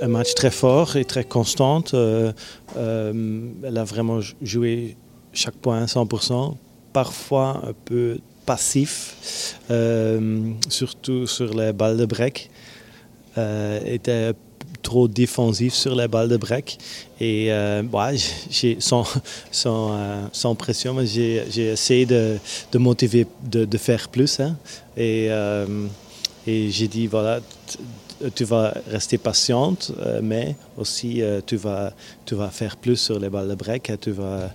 un, 0.00 0.08
match 0.08 0.34
très 0.34 0.50
fort 0.50 0.96
et 0.96 1.04
très 1.04 1.24
constant. 1.24 1.82
Euh, 1.94 2.32
euh, 2.76 3.48
elle 3.62 3.78
a 3.78 3.84
vraiment 3.84 4.20
joué 4.42 4.96
chaque 5.32 5.54
point 5.54 5.82
à 5.82 5.86
100%. 5.86 6.54
Parfois 6.92 7.62
un 7.64 7.72
peu 7.84 8.18
passif, 8.46 9.58
surtout 10.68 11.26
sur 11.26 11.54
les 11.54 11.72
balles 11.72 11.96
de 11.96 12.06
break. 12.06 12.50
était 13.84 14.32
trop 14.82 15.08
défensif 15.08 15.72
sur 15.72 15.96
les 15.96 16.06
balles 16.06 16.28
de 16.28 16.36
break. 16.36 16.78
Et 17.20 17.50
j'ai, 18.50 18.76
sans, 18.78 19.04
sans, 19.50 20.54
pression, 20.54 20.94
j'ai, 21.04 21.42
essayé 21.56 22.06
de, 22.06 22.38
de 22.70 22.78
motiver 22.78 23.26
de, 23.42 23.64
de, 23.64 23.78
faire 23.78 24.08
plus. 24.08 24.38
Hein. 24.38 24.56
Et, 24.96 25.30
et 26.46 26.70
j'ai 26.70 26.86
dit, 26.86 27.06
voilà, 27.08 27.40
tu 28.34 28.44
vas 28.44 28.74
rester 28.90 29.18
patiente, 29.18 29.92
euh, 30.00 30.20
mais 30.22 30.56
aussi 30.76 31.22
euh, 31.22 31.40
tu, 31.44 31.56
vas, 31.56 31.92
tu 32.24 32.34
vas 32.34 32.48
faire 32.48 32.76
plus 32.76 32.96
sur 32.96 33.18
les 33.18 33.28
balles 33.28 33.48
de 33.48 33.54
break. 33.54 33.90
Hein. 33.90 33.96
tu, 34.00 34.10
vas, 34.10 34.50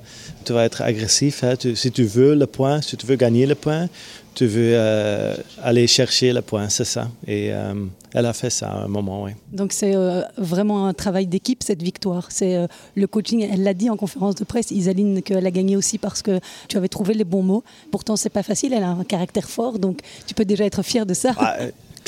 tu 0.46 0.54
vas 0.54 0.66
être 0.66 0.82
agressif. 0.82 1.44
Hein. 1.44 1.56
si 1.76 1.92
tu 1.92 2.04
veux 2.04 2.36
le 2.36 2.48
point, 2.48 2.82
si 2.82 2.98
tu 2.98 3.06
veux 3.06 3.16
gagner 3.16 3.46
le 3.46 3.56
point, 3.56 3.88
tu 4.36 4.46
veux 4.46 4.72
euh, 4.74 5.36
aller 5.62 5.88
chercher 5.88 6.32
le 6.32 6.42
point, 6.42 6.70
c'est 6.70 6.86
ça. 6.86 7.10
Et 7.28 7.52
elle 8.14 8.26
a 8.26 8.34
fait 8.34 8.50
ça 8.50 8.70
à 8.70 8.84
un 8.84 8.88
moment, 8.88 9.24
oui. 9.24 9.32
Donc 9.52 9.74
c'est 9.74 9.96
vraiment 10.38 10.88
un 10.88 10.94
travail 10.94 11.28
d'équipe, 11.28 11.62
cette 11.64 11.82
victoire. 11.82 12.28
C'est 12.30 12.68
le 12.96 13.08
coaching, 13.08 13.48
elle 13.52 13.64
l'a 13.64 13.74
dit 13.74 13.90
en 13.90 13.98
conférence 13.98 14.36
de 14.36 14.46
presse, 14.46 14.72
Isaline, 14.72 15.22
qu'elle 15.22 15.46
a 15.46 15.52
gagné 15.52 15.76
aussi 15.76 15.98
parce 15.98 16.22
que 16.22 16.40
tu 16.70 16.78
avais 16.78 16.88
trouvé 16.88 17.14
les 17.16 17.26
bons 17.26 17.44
mots. 17.44 17.64
Pourtant, 17.92 18.16
c'est 18.16 18.30
pas 18.30 18.44
facile, 18.44 18.74
elle 18.74 18.84
a 18.84 18.90
un 18.90 19.04
caractère 19.04 19.50
fort, 19.50 19.78
donc 19.78 20.00
tu 20.26 20.34
peux 20.34 20.46
déjà 20.46 20.64
être 20.66 20.84
fier 20.84 21.06
de 21.06 21.14
ça. 21.14 21.34
Ah, 21.38 21.58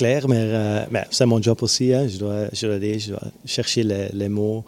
clair, 0.01 0.27
mais, 0.27 0.35
euh, 0.39 0.85
mais 0.89 1.05
c'est 1.11 1.27
mon 1.27 1.39
job 1.39 1.57
aussi. 1.61 1.93
Hein. 1.93 2.07
Je, 2.07 2.17
dois, 2.17 2.47
je, 2.53 2.65
dois, 2.65 2.79
dois, 2.79 3.31
chercher 3.45 3.83
les, 3.83 4.29
mots 4.29 4.63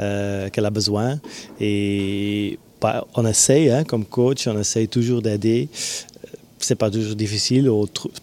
euh, 0.00 0.48
qu'elle 0.48 0.64
a 0.64 0.70
besoin. 0.70 1.20
Et 1.60 2.58
bah, 2.80 3.06
on 3.14 3.26
essaye, 3.26 3.68
hein, 3.68 3.84
comme 3.84 4.06
coach, 4.06 4.46
on 4.46 4.58
essaye 4.58 4.88
toujours 4.88 5.20
d'aider. 5.20 5.68
C'est 6.58 6.74
pas 6.74 6.90
toujours 6.90 7.16
difficile. 7.16 7.70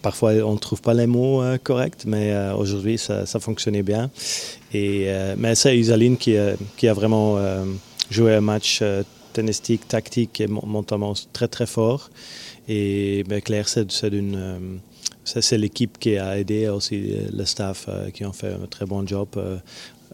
parfois, 0.02 0.32
on 0.44 0.54
ne 0.54 0.58
trouve 0.58 0.82
pas 0.82 0.96
les 0.96 1.06
mots 1.06 1.44
euh, 1.44 1.60
corrects, 1.60 2.04
mais 2.08 2.36
aujourd'hui, 2.58 2.98
ça, 2.98 3.28
ça, 3.28 3.40
fonctionnait 3.40 3.84
bien. 3.84 4.10
Et, 4.74 5.08
mais 5.38 5.54
c'est 5.54 5.78
Isaline 5.78 6.18
qui, 6.18 6.36
qui, 6.78 6.88
a 6.88 6.94
vraiment 6.94 7.38
joué 8.10 8.34
un 8.34 8.42
match 8.42 8.82
tennistique, 9.34 9.88
tactique 9.88 10.42
et 10.42 10.48
mentalement 10.48 11.14
très, 11.32 11.48
très 11.48 11.68
fort. 11.68 12.10
Et 12.68 13.24
ben, 13.30 13.40
Claire, 13.40 13.70
c'est 13.70 14.10
d'une 14.10 14.80
c'est 15.26 15.58
l'équipe 15.58 15.98
qui 15.98 16.18
a 16.18 16.38
aidé, 16.38 16.68
aussi 16.68 17.14
le 17.34 17.46
staff 17.46 17.88
euh, 17.90 18.10
qui 18.12 18.26
ont 18.26 18.34
fait 18.34 18.54
un 18.54 18.68
très 18.70 18.86
bon 18.86 19.06
job. 19.06 19.28
Euh, 19.38 19.58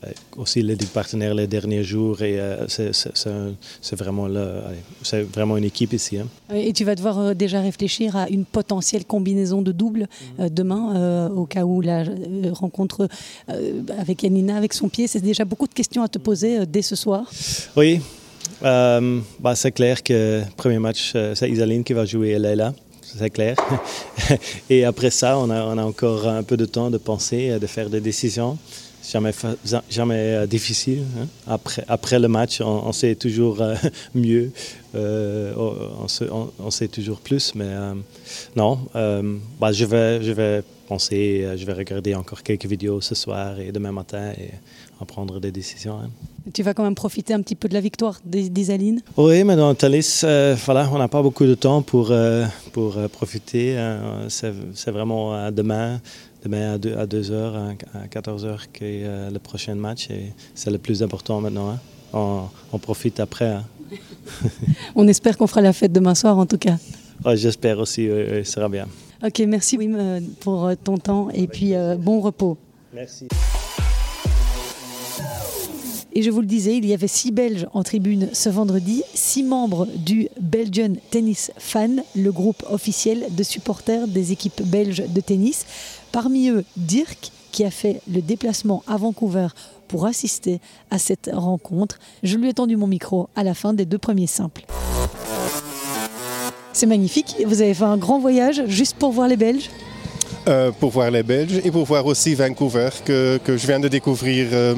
euh, 0.04 0.10
aussi 0.38 0.63
les 0.63 0.76
partenaires 0.78 1.36
les 1.36 1.45
derniers 1.45 1.84
jours 1.84 2.24
et 2.24 2.39
c'est 2.67 3.95
vraiment, 3.95 4.28
vraiment 5.32 5.58
une 5.58 5.63
équipe 5.63 5.93
ici. 5.93 6.17
Hein. 6.17 6.28
Et 6.56 6.74
tu 6.74 6.86
vas 6.86 6.95
devoir 6.95 7.36
déjà 7.36 7.62
réfléchir 7.62 8.15
à 8.15 8.28
une 8.28 8.45
potentielle 8.45 9.06
combinaison 9.06 9.62
de 9.62 9.71
double 9.71 10.08
mhm. 10.39 10.50
demain 10.50 11.30
au 11.30 11.45
cas 11.45 11.65
où 11.65 11.82
la 11.82 12.04
rencontre 12.52 13.08
avec 13.47 14.24
Yanina 14.24 14.58
avec 14.58 14.74
son 14.74 14.89
pied, 14.89 15.06
c'est 15.06 15.19
déjà 15.19 15.45
beaucoup 15.45 15.67
de 15.67 15.74
questions 15.74 16.02
à 16.02 16.08
te 16.08 16.17
poser 16.17 16.65
dès 16.65 16.82
ce 16.82 16.95
soir. 16.95 17.30
Oui, 17.76 18.00
bah, 18.62 19.54
c'est 19.54 19.71
clair 19.71 20.02
que 20.02 20.39
le 20.39 20.56
premier 20.58 20.80
match, 20.80 21.13
c'est 21.36 21.47
Isaline 21.47 21.84
qui 21.84 21.93
va 21.93 22.06
jouer, 22.06 22.30
elle 22.32 22.45
est 22.45 22.56
là 22.56 22.74
c'est 23.17 23.30
clair. 23.30 23.56
Et 24.69 24.86
après 24.86 25.10
ça, 25.10 25.38
on 25.38 25.50
a, 25.50 25.84
encore 25.84 26.28
un 26.28 26.43
peu 26.43 26.58
de 26.58 26.65
temps 26.65 26.89
de 26.89 26.97
penser, 26.97 27.60
de 27.60 27.67
faire 27.67 27.89
des 27.89 28.02
décisions. 28.02 28.58
Jamais, 29.04 29.32
jamais 29.89 30.15
euh, 30.15 30.45
difficile. 30.45 31.04
Hein. 31.19 31.58
Après, 31.88 32.19
le 32.19 32.28
match, 32.28 32.62
on, 32.62 32.91
sait 32.91 33.15
toujours 33.15 33.60
euh, 33.60 33.76
mieux, 34.15 34.52
euh, 34.93 35.54
on, 35.58 36.69
sait 36.69 36.88
toujours 36.88 37.19
plus. 37.19 37.54
Mais 37.56 37.74
non, 38.56 38.80
bah, 39.60 39.71
je, 39.71 39.86
vais, 39.86 40.21
je 40.21 40.32
vais 40.32 40.63
penser, 40.88 41.47
je 41.58 41.65
vais 41.65 41.74
regarder 41.74 42.13
encore 42.13 42.43
quelques 42.43 42.67
vidéos 42.67 43.02
ce 43.02 43.15
soir 43.15 43.60
et 43.60 43.71
demain 43.71 43.91
matin 43.91 44.34
en 45.01 45.05
prendre 45.05 45.39
des 45.39 45.51
décisions. 45.51 45.99
Hein. 45.99 46.09
Tu 46.53 46.63
vas 46.63 46.73
quand 46.73 46.83
même 46.83 46.95
profiter 46.95 47.33
un 47.33 47.41
petit 47.41 47.55
peu 47.55 47.67
de 47.67 47.73
la 47.73 47.81
victoire 47.81 48.19
d'Isaline 48.23 49.01
Oui, 49.17 49.43
mais 49.43 49.55
dans 49.55 49.73
Thalys, 49.73 50.21
euh, 50.23 50.55
voilà, 50.65 50.89
on 50.91 50.99
n'a 50.99 51.07
pas 51.07 51.21
beaucoup 51.21 51.45
de 51.45 51.55
temps 51.55 51.81
pour, 51.81 52.09
euh, 52.11 52.45
pour 52.71 52.97
euh, 52.97 53.07
profiter. 53.07 53.77
Hein. 53.77 54.27
C'est 54.29 54.91
vraiment 54.91 55.51
demain, 55.51 55.99
demain 56.43 56.73
à 56.73 56.77
2 56.77 56.97
à 56.97 57.05
2 57.05 57.31
heures, 57.31 57.55
à 57.93 58.07
14 58.07 58.45
heures, 58.45 58.71
qui 58.71 58.85
est 58.85 59.31
le 59.31 59.39
prochain 59.39 59.75
match. 59.75 60.09
Et 60.11 60.33
c'est 60.53 60.71
le 60.71 60.77
plus 60.77 61.01
important 61.01 61.41
maintenant. 61.41 61.71
Hein. 61.71 62.49
On, 62.71 62.77
profite 62.77 63.19
après. 63.19 63.49
Hein. 63.49 63.63
on 64.95 65.07
espère 65.07 65.37
qu'on 65.37 65.47
fera 65.47 65.61
la 65.61 65.73
fête 65.73 65.91
demain 65.91 66.15
soir, 66.15 66.37
en 66.37 66.45
tout 66.45 66.57
cas. 66.57 66.77
J'espère 67.33 67.79
aussi, 67.79 68.09
oui, 68.09 68.45
ça 68.45 68.53
sera 68.53 68.69
bien. 68.69 68.87
Ok, 69.23 69.39
merci 69.47 69.77
Wim 69.77 70.21
pour 70.39 70.71
ton 70.83 70.97
temps 70.97 71.29
et 71.29 71.47
puis 71.47 71.73
bon 71.99 72.19
repos. 72.19 72.57
Merci. 72.93 73.27
Et 76.13 76.24
je 76.24 76.30
vous 76.30 76.41
le 76.41 76.47
disais, 76.47 76.76
il 76.76 76.86
y 76.86 76.93
avait 76.93 77.08
six 77.08 77.32
Belges 77.32 77.67
en 77.74 77.84
tribune 77.84 78.28
ce 78.34 78.50
vendredi, 78.50 79.04
six 79.13 79.43
membres 79.43 79.88
du 79.95 80.28
Belgian 80.41 80.93
Tennis 81.10 81.52
Fan, 81.58 82.04
le 82.15 82.32
groupe 82.32 82.63
officiel 82.69 83.28
de 83.32 83.43
supporters 83.43 84.08
des 84.08 84.34
équipes 84.34 84.62
belges 84.63 85.04
de 85.08 85.21
tennis. 85.21 85.65
Parmi 86.12 86.50
eux, 86.50 86.65
Dirk, 86.76 87.32
qui 87.54 87.63
a 87.63 87.71
fait 87.71 88.02
le 88.12 88.21
déplacement 88.21 88.84
à 88.88 88.97
Vancouver 88.97 89.47
pour 89.88 90.06
assister 90.06 90.60
à 90.89 91.00
cette 91.00 91.30
rencontre. 91.34 92.00
Je 92.24 92.38
lui 92.38 92.50
ai 92.50 92.54
tendu 92.54 92.76
mon 92.76 92.88
micro 92.88 93.30
à 93.36 93.43
la 93.43 93.54
fin 93.54 93.74
des 93.74 93.86
deux 93.86 93.97
premiers 93.97 94.28
simples. 94.28 94.65
C'est 96.74 96.86
magnifique. 96.86 97.36
Vous 97.45 97.62
avez 97.62 97.74
fait 97.74 97.84
un 97.84 97.97
grand 97.97 98.19
voyage 98.19 98.63
juste 98.67 98.95
pour 98.95 99.12
voir 99.12 99.28
les 99.28 99.38
Belges? 99.38 99.69
Euh, 100.47 100.71
pour 100.71 100.89
voir 100.89 101.12
les 101.12 101.21
Belges 101.21 101.62
et 101.63 101.69
pour 101.69 101.86
voir 101.86 102.04
aussi 102.08 102.34
Vancouver 102.34 102.89
que, 103.06 103.39
que 103.43 103.58
je 103.58 103.67
viens 103.67 103.80
de 103.80 103.88
découvrir 103.88 104.47
euh, 104.51 104.75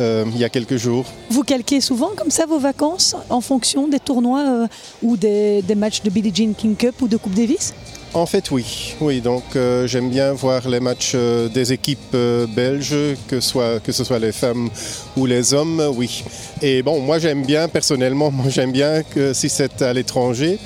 euh, 0.00 0.24
il 0.32 0.40
y 0.40 0.44
a 0.44 0.48
quelques 0.48 0.78
jours. 0.78 1.04
Vous 1.28 1.42
calquez 1.42 1.82
souvent 1.82 2.12
comme 2.16 2.30
ça 2.30 2.46
vos 2.46 2.58
vacances 2.58 3.14
en 3.28 3.42
fonction 3.42 3.88
des 3.88 4.00
tournois 4.00 4.68
ou 5.02 5.18
des, 5.18 5.60
des, 5.60 5.74
matchs 5.74 6.02
de 6.02 6.08
Billie 6.08 6.32
Jean 6.34 6.54
King 6.54 6.76
Cup 6.76 6.94
ou 7.02 7.08
de 7.08 7.18
Coupe 7.18 7.34
Davis? 7.34 7.74
En 8.14 8.24
fait, 8.24 8.50
oui. 8.50 8.94
Oui, 9.00 9.20
donc 9.20 9.42
j'aime 9.86 10.08
bien 10.08 10.32
voir 10.32 10.68
les 10.68 10.80
matchs 10.80 11.14
des 11.14 11.72
équipes 11.72 12.16
belges, 12.54 13.16
que, 13.28 13.40
soit, 13.40 13.80
que 13.80 13.92
ce 13.92 14.04
soit 14.04 14.18
les 14.18 14.32
femmes 14.32 14.68
ou 15.16 15.26
les 15.26 15.54
hommes, 15.54 15.82
oui. 15.94 16.24
Et 16.60 16.82
bon, 16.82 17.00
moi 17.00 17.18
j'aime 17.18 17.42
bien, 17.42 17.68
personnellement, 17.68 18.30
moi 18.32 18.46
j'aime 18.48 18.72
bien 18.72 19.02
que 19.02 19.32
si 19.32 19.48
c'est 19.48 19.82
à 19.82 19.92
l'étranger, 19.92 20.58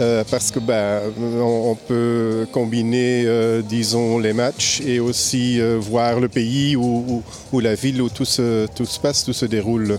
euh, 0.00 0.24
parce 0.30 0.50
que 0.50 0.58
ben, 0.58 1.00
on, 1.40 1.74
peut 1.74 2.46
combiner, 2.52 3.24
euh, 3.26 3.62
disons, 3.62 4.18
les 4.18 4.32
matchs 4.32 4.80
et 4.86 5.00
aussi 5.00 5.60
euh, 5.60 5.78
voir 5.80 6.20
le 6.20 6.28
pays 6.28 6.76
ou, 6.76 7.22
la 7.52 7.74
ville 7.74 8.00
où 8.00 8.08
tout 8.08 8.24
se, 8.24 8.66
tout 8.74 8.86
se 8.86 8.98
passe, 8.98 9.24
tout 9.24 9.32
se 9.32 9.46
déroule. 9.46 9.98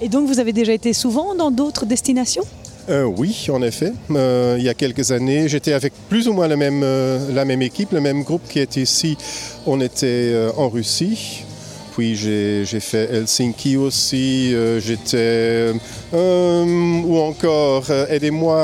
Et 0.00 0.08
donc 0.08 0.26
vous 0.26 0.40
avez 0.40 0.52
déjà 0.52 0.72
été 0.72 0.92
souvent 0.92 1.34
dans 1.34 1.50
d'autres 1.50 1.86
destinations? 1.86 2.44
Oui, 2.88 3.46
en 3.52 3.62
effet. 3.62 3.92
il 4.08 4.62
y 4.64 4.68
a 4.68 4.74
quelques 4.74 5.12
années, 5.12 5.48
j'étais 5.48 5.74
avec 5.74 5.92
plus 6.08 6.26
ou 6.26 6.32
moins 6.32 6.48
la 6.48 6.56
même, 6.56 6.84
la 7.32 7.44
même 7.44 7.62
équipe, 7.62 7.92
le 7.92 8.00
même 8.00 8.24
groupe 8.24 8.42
qui 8.48 8.58
était 8.58 8.80
ici. 8.80 9.16
On 9.64 9.80
était 9.80 10.34
en 10.56 10.68
Russie, 10.68 11.44
puis 11.92 12.14
j'ai 12.16 12.80
fait 12.80 13.12
Helsinki 13.12 13.76
aussi, 13.76 14.54
euh, 14.54 14.80
j'étais 14.80 15.72
euh, 16.14 17.02
ou 17.04 17.18
encore, 17.18 17.84
euh, 17.90 18.06
aidez-moi, 18.08 18.60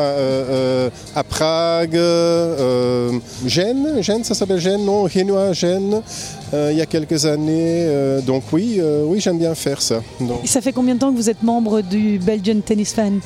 à 1.14 1.24
Prague, 1.24 1.98
Gênes, 3.46 4.02
Gênes, 4.02 4.24
ça 4.24 4.34
s'appelle 4.34 4.60
Gênes, 4.60 4.84
non, 4.84 5.08
Génois, 5.08 5.52
Gênes, 5.52 6.02
il 6.52 6.76
y 6.76 6.80
a 6.80 6.86
quelques 6.86 7.26
années. 7.26 7.86
donc 8.26 8.44
oui, 8.52 8.80
oui 9.04 9.20
j'aime 9.20 9.38
bien 9.38 9.54
faire 9.54 9.80
ça. 9.82 10.02
Donc. 10.20 10.44
Et 10.44 10.46
ça 10.46 10.60
fait 10.60 10.72
combien 10.72 10.94
de 10.94 11.00
temps 11.00 11.12
que 11.12 11.16
vous 11.16 11.30
êtes 11.30 11.42
membre 11.42 11.82
du 11.82 12.18
Belgian 12.18 12.60
Tennis 12.64 12.92
Fan? 12.92 13.20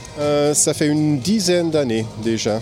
Ça 0.55 0.75
fait 0.75 0.87
une 0.87 1.19
dizaine 1.19 1.71
d'années 1.71 2.07
déjà. 2.23 2.61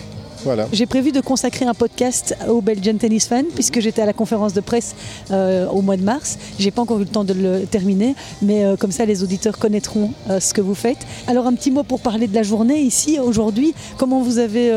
J'ai 0.71 0.85
prévu 0.85 1.11
de 1.11 1.21
consacrer 1.21 1.65
un 1.65 1.73
podcast 1.73 2.35
au 2.47 2.61
Belgian 2.61 2.95
Tennis 2.97 3.27
Fan 3.27 3.45
puisque 3.53 3.79
j'étais 3.79 4.01
à 4.01 4.05
la 4.05 4.13
conférence 4.13 4.53
de 4.53 4.61
presse 4.61 4.95
euh, 5.31 5.67
au 5.67 5.81
mois 5.81 5.97
de 5.97 6.03
mars. 6.03 6.37
J'ai 6.57 6.71
pas 6.71 6.81
encore 6.81 6.97
eu 6.97 7.03
le 7.03 7.07
temps 7.07 7.23
de 7.23 7.33
le 7.33 7.65
terminer, 7.65 8.15
mais 8.41 8.63
euh, 8.63 8.75
comme 8.75 8.91
ça 8.91 9.05
les 9.05 9.23
auditeurs 9.23 9.57
connaîtront 9.57 10.11
euh, 10.29 10.39
ce 10.39 10.53
que 10.53 10.61
vous 10.61 10.75
faites. 10.75 10.99
Alors 11.27 11.47
un 11.47 11.53
petit 11.53 11.71
mot 11.71 11.83
pour 11.83 11.99
parler 11.99 12.27
de 12.27 12.35
la 12.35 12.43
journée 12.43 12.79
ici 12.79 13.19
aujourd'hui. 13.19 13.73
Comment 13.97 14.21
vous 14.21 14.37
avez 14.37 14.71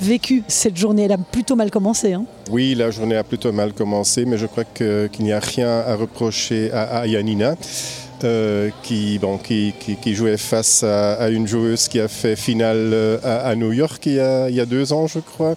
vécu 0.00 0.42
cette 0.48 0.76
journée? 0.76 1.04
Elle 1.04 1.12
a 1.12 1.18
plutôt 1.18 1.56
mal 1.56 1.70
commencé. 1.70 2.12
Hein 2.12 2.24
oui, 2.50 2.74
la 2.74 2.90
journée 2.90 3.16
a 3.16 3.24
plutôt 3.24 3.52
mal 3.52 3.72
commencé, 3.72 4.24
mais 4.24 4.38
je 4.38 4.46
crois 4.46 4.64
qu'il 4.64 5.08
n'y 5.20 5.32
a 5.32 5.40
rien 5.40 5.68
à 5.86 5.94
reprocher 5.94 6.70
à, 6.72 7.00
à 7.00 7.06
Yanina. 7.06 7.54
Euh, 8.24 8.70
qui, 8.82 9.18
bon, 9.18 9.38
qui, 9.38 9.72
qui, 9.78 10.14
jouait 10.14 10.36
face 10.36 10.82
à, 10.82 11.28
une 11.28 11.46
joueuse 11.46 11.86
qui 11.86 12.00
a 12.00 12.08
fait 12.08 12.34
finale 12.34 12.90
euh, 12.92 13.18
à, 13.22 13.54
New 13.54 13.72
York 13.72 14.06
il 14.06 14.14
y, 14.14 14.20
a, 14.60 14.66
deux 14.66 14.92
ans, 14.92 15.06
je 15.06 15.20
crois, 15.20 15.54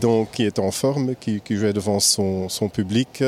donc 0.00 0.30
qui 0.32 0.44
est 0.44 0.58
en 0.58 0.70
forme, 0.70 1.14
qui, 1.20 1.42
jouait 1.50 1.72
devant 1.72 2.00
son, 2.00 2.48
son 2.48 2.68
public. 2.68 3.22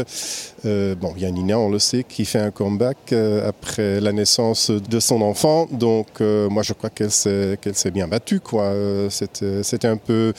Euh, 0.64 0.94
bon, 0.94 1.14
Yanina, 1.16 1.58
on 1.58 1.68
le 1.68 1.78
sait, 1.78 2.04
qui 2.04 2.24
fait 2.24 2.38
un 2.38 2.50
comeback 2.50 3.12
après 3.46 4.00
la 4.00 4.12
naissance 4.12 4.70
de 4.70 5.00
son 5.00 5.20
enfant, 5.20 5.68
donc 5.70 6.20
moi 6.20 6.62
je 6.62 6.72
crois 6.72 6.90
qu'elle 6.90 7.10
s'est, 7.10 7.58
qu'elle 7.60 7.92
bien 7.92 8.08
battue. 8.08 8.40
Quoi. 8.40 8.72
C'était, 9.10 9.62
c'était 9.62 9.88
un 9.88 9.98
peu 9.98 10.32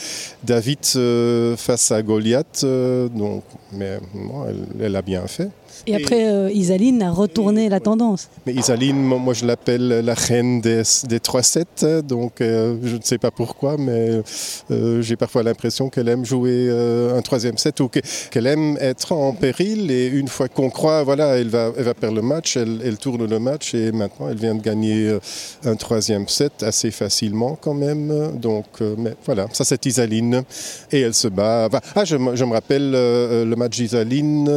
David 0.43 0.79
face 1.57 1.91
à 1.91 2.01
Goliath, 2.01 2.65
donc, 3.13 3.43
mais 3.71 3.99
elle, 4.47 4.65
elle 4.81 4.95
a 4.95 5.01
bien 5.01 5.27
fait. 5.27 5.49
Et 5.87 5.95
après, 5.95 6.27
euh, 6.27 6.51
Isaline 6.51 7.01
a 7.01 7.11
retourné 7.11 7.69
la 7.69 7.79
tendance. 7.79 8.29
Mais 8.45 8.53
Isaline, 8.53 9.01
moi 9.01 9.33
je 9.33 9.45
l'appelle 9.45 9.87
la 9.87 10.13
reine 10.13 10.61
des, 10.61 10.83
des 11.07 11.19
3-7, 11.19 12.01
donc 12.01 12.41
euh, 12.41 12.77
je 12.83 12.95
ne 12.95 13.01
sais 13.01 13.17
pas 13.17 13.31
pourquoi, 13.31 13.77
mais 13.77 14.21
euh, 14.69 15.01
j'ai 15.01 15.15
parfois 15.15 15.43
l'impression 15.43 15.89
qu'elle 15.89 16.07
aime 16.07 16.25
jouer 16.25 16.69
un 16.71 17.21
troisième 17.21 17.57
set 17.57 17.79
ou 17.79 17.89
qu'elle 17.89 18.47
aime 18.47 18.77
être 18.79 19.11
en 19.11 19.33
péril. 19.33 19.91
Et 19.91 20.07
une 20.07 20.27
fois 20.27 20.47
qu'on 20.47 20.69
croit, 20.69 21.03
voilà, 21.03 21.37
elle 21.37 21.49
va, 21.49 21.71
elle 21.77 21.83
va 21.83 21.93
perdre 21.93 22.15
le 22.15 22.21
match, 22.21 22.57
elle, 22.57 22.81
elle, 22.83 22.97
tourne 22.97 23.25
le 23.25 23.39
match 23.39 23.73
et 23.73 23.91
maintenant 23.91 24.29
elle 24.29 24.37
vient 24.37 24.55
de 24.55 24.61
gagner 24.61 25.17
un 25.65 25.75
troisième 25.75 26.27
set 26.27 26.63
assez 26.63 26.91
facilement 26.91 27.57
quand 27.59 27.73
même. 27.73 28.37
Donc, 28.37 28.65
mais 28.97 29.15
voilà, 29.25 29.47
ça 29.53 29.63
c'est 29.63 29.85
Isaline. 29.85 30.43
Et 30.91 31.01
elle 31.01 31.13
se 31.13 31.27
bat. 31.27 31.69
ah, 31.95 32.05
je, 32.05 32.17
je, 32.35 32.45
me 32.45 32.53
rappelle 32.53 32.91
le 32.91 33.55
match 33.55 33.77
d'Isaline 33.77 34.49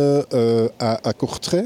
à, 0.79 1.09
à 1.09 1.14
Courtrai, 1.19 1.65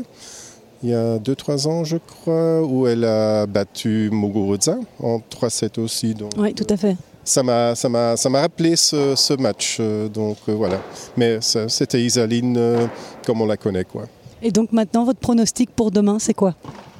il 0.82 0.90
y 0.90 0.94
a 0.94 1.18
2-3 1.18 1.66
ans, 1.66 1.84
je 1.84 1.96
crois, 1.96 2.62
où 2.62 2.86
elle 2.86 3.04
a 3.04 3.46
battu 3.46 4.10
Muguruza 4.12 4.78
en 5.00 5.18
3-7 5.18 5.80
aussi. 5.80 6.14
oui, 6.36 6.54
tout 6.54 6.66
à 6.70 6.76
fait. 6.76 6.96
Ça 7.24 7.42
m'a, 7.42 7.74
ça 7.74 7.88
m'a, 7.88 8.16
ça 8.16 8.30
m'a 8.30 8.40
rappelé 8.40 8.74
ce, 8.76 9.14
ce 9.14 9.34
match. 9.34 9.76
Euh, 9.80 10.08
donc 10.08 10.38
euh, 10.48 10.52
voilà. 10.54 10.80
Mais 11.16 11.40
c'était 11.40 12.00
Isaline 12.02 12.56
euh, 12.56 12.86
comme 13.26 13.42
on 13.42 13.46
la 13.46 13.56
connaît. 13.58 13.84
Quoi. 13.84 14.04
Et 14.40 14.50
donc 14.50 14.72
maintenant, 14.72 15.04
votre 15.04 15.18
pronostic 15.20 15.70
pour 15.70 15.90
demain, 15.90 16.18
c'est 16.18 16.32
quoi? 16.34 16.54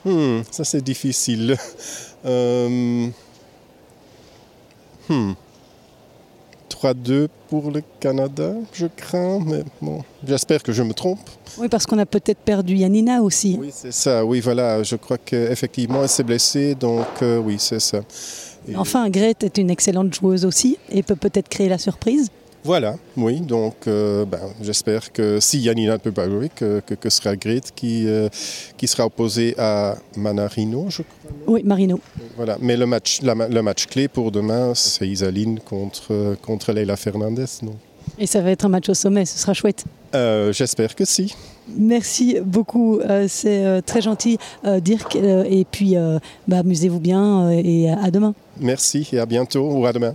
Hmm, 0.05 0.41
Ça, 0.51 0.65
c'est 0.65 0.83
difficile. 0.83 1.57
Hmm. 5.09 5.33
3-2 6.69 7.29
pour 7.49 7.71
le 7.71 7.83
Canada, 8.01 8.53
je 8.73 8.87
crains, 8.95 9.41
mais 9.45 9.65
bon, 9.81 10.03
j'espère 10.27 10.63
que 10.63 10.73
je 10.73 10.83
me 10.83 10.93
trompe. 10.93 11.19
Oui, 11.59 11.69
parce 11.69 11.87
qu'on 11.87 11.99
a 11.99 12.07
peut-être 12.07 12.39
perdu 12.39 12.77
Yanina 12.77 13.23
aussi. 13.23 13.57
Oui, 13.61 13.71
c'est 13.73 13.93
ça, 13.93 14.25
oui, 14.25 14.41
voilà, 14.41 14.83
je 14.83 14.97
crois 14.97 15.19
qu'effectivement 15.19 16.03
elle 16.03 16.09
s'est 16.09 16.23
blessée, 16.23 16.75
donc 16.75 17.07
euh, 17.23 17.39
oui, 17.39 17.57
c'est 17.59 17.81
ça. 17.81 18.01
Enfin, 18.77 19.09
Grete 19.09 19.45
est 19.45 19.59
une 19.59 19.71
excellente 19.71 20.13
joueuse 20.15 20.45
aussi 20.45 20.77
et 20.91 21.03
peut 21.03 21.17
peut-être 21.17 21.49
créer 21.49 21.69
la 21.69 21.79
surprise. 21.79 22.31
Voilà, 22.69 22.97
oui, 23.17 23.41
donc 23.41 23.87
euh, 23.87 24.27
ben, 24.27 24.41
j'espère 24.61 25.11
que 25.11 25.41
si 25.41 25.59
Yanina 25.59 25.95
ne 25.95 25.97
peut 25.97 26.13
pas 26.13 26.29
jouer, 26.29 26.51
que, 26.55 26.81
que, 26.81 27.09
sera 27.09 27.35
Grete 27.35 27.73
qui, 27.75 28.07
euh, 28.07 28.29
qui 28.77 28.87
sera 28.87 29.07
opposé 29.07 29.55
à 29.57 29.97
Manarino, 30.19 30.85
je 30.91 31.01
crois. 31.01 31.31
Oui, 31.47 31.63
Marino. 31.65 31.99
Voilà, 32.37 32.59
mais 32.61 32.77
le 32.77 32.85
match, 32.85 33.23
le 33.23 33.61
match 33.63 33.87
clé 33.87 34.07
pour 34.07 34.31
demain, 34.31 34.75
c'est 34.75 35.09
Isaline 35.09 35.61
contre, 35.61 36.37
contre 36.43 36.75
Leila 36.75 36.97
Fernandez. 36.97 37.47
Non? 37.63 37.75
Et 38.19 38.27
ça 38.27 38.43
va 38.43 38.51
être 38.51 38.67
un 38.67 38.69
match 38.69 38.91
au 38.91 38.95
sommet, 38.95 39.25
ce 39.25 39.39
sera 39.39 39.55
chouette. 39.55 39.87
Euh, 40.15 40.53
j'espère 40.53 40.95
que 40.95 41.07
si. 41.07 41.35
Merci 41.75 42.37
beaucoup, 42.45 43.01
c'est 43.29 43.81
très 43.87 44.03
gentil 44.03 44.37
Dirk, 44.83 45.17
et 45.17 45.65
puis 45.71 45.97
bah, 46.47 46.59
amusez-vous 46.59 47.01
bien 47.01 47.51
et 47.51 47.89
à 47.89 48.11
demain. 48.11 48.35
Merci 48.61 49.09
et 49.11 49.21
à 49.21 49.25
bientôt 49.25 49.71
ou 49.73 49.87
à 49.87 49.95
demain. 49.95 50.13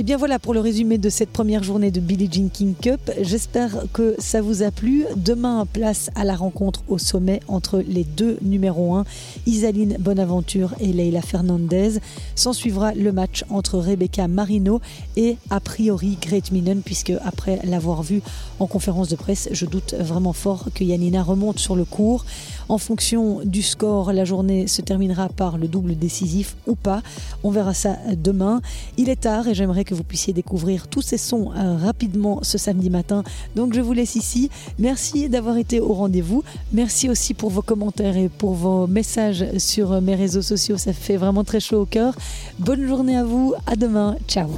Et 0.00 0.02
bien 0.02 0.16
voilà 0.16 0.38
pour 0.38 0.54
le 0.54 0.60
résumé 0.60 0.96
de 0.96 1.10
cette 1.10 1.28
première 1.28 1.62
journée 1.62 1.90
de 1.90 2.00
Billie 2.00 2.30
Jean 2.32 2.48
King 2.48 2.72
Cup. 2.74 3.10
J'espère 3.20 3.84
que 3.92 4.14
ça 4.18 4.40
vous 4.40 4.62
a 4.62 4.70
plu. 4.70 5.04
Demain, 5.14 5.66
place 5.70 6.08
à 6.14 6.24
la 6.24 6.36
rencontre 6.36 6.82
au 6.88 6.96
sommet 6.96 7.40
entre 7.48 7.84
les 7.86 8.04
deux 8.04 8.38
numéros 8.40 8.94
1, 8.94 9.04
Isaline 9.44 9.98
Bonaventure 10.00 10.74
et 10.80 10.94
Leila 10.94 11.20
Fernandez. 11.20 11.98
S'en 12.34 12.54
suivra 12.54 12.94
le 12.94 13.12
match 13.12 13.44
entre 13.50 13.76
Rebecca 13.76 14.26
Marino 14.26 14.80
et 15.18 15.36
a 15.50 15.60
priori 15.60 16.16
Great 16.18 16.50
Minen, 16.50 16.80
puisque 16.80 17.12
après 17.22 17.58
l'avoir 17.64 18.02
vu 18.02 18.22
en 18.58 18.66
conférence 18.66 19.08
de 19.08 19.16
presse, 19.16 19.50
je 19.52 19.66
doute 19.66 19.94
vraiment 19.98 20.32
fort 20.32 20.68
que 20.74 20.82
Yanina 20.82 21.22
remonte 21.22 21.58
sur 21.58 21.76
le 21.76 21.84
cours. 21.84 22.24
En 22.70 22.78
fonction 22.78 23.40
du 23.44 23.60
score, 23.62 24.14
la 24.14 24.24
journée 24.24 24.66
se 24.66 24.80
terminera 24.80 25.28
par 25.28 25.58
le 25.58 25.68
double 25.68 25.98
décisif 25.98 26.56
ou 26.66 26.74
pas. 26.74 27.02
On 27.42 27.50
verra 27.50 27.74
ça 27.74 27.98
demain. 28.16 28.62
Il 28.96 29.10
est 29.10 29.20
tard 29.20 29.46
et 29.46 29.54
j'aimerais 29.54 29.84
que 29.90 29.94
vous 29.94 30.04
puissiez 30.04 30.32
découvrir 30.32 30.86
tous 30.86 31.02
ces 31.02 31.18
sons 31.18 31.50
euh, 31.56 31.76
rapidement 31.76 32.38
ce 32.42 32.58
samedi 32.58 32.90
matin. 32.90 33.24
Donc 33.56 33.74
je 33.74 33.80
vous 33.80 33.92
laisse 33.92 34.14
ici. 34.14 34.48
Merci 34.78 35.28
d'avoir 35.28 35.56
été 35.56 35.80
au 35.80 35.92
rendez-vous. 35.92 36.44
Merci 36.72 37.08
aussi 37.08 37.34
pour 37.34 37.50
vos 37.50 37.62
commentaires 37.62 38.16
et 38.16 38.28
pour 38.28 38.54
vos 38.54 38.86
messages 38.86 39.44
sur 39.58 40.00
mes 40.00 40.14
réseaux 40.14 40.42
sociaux. 40.42 40.78
Ça 40.78 40.92
fait 40.92 41.16
vraiment 41.16 41.44
très 41.44 41.60
chaud 41.60 41.82
au 41.82 41.86
cœur. 41.86 42.14
Bonne 42.58 42.86
journée 42.86 43.16
à 43.16 43.24
vous. 43.24 43.54
À 43.66 43.74
demain. 43.74 44.16
Ciao. 44.28 44.48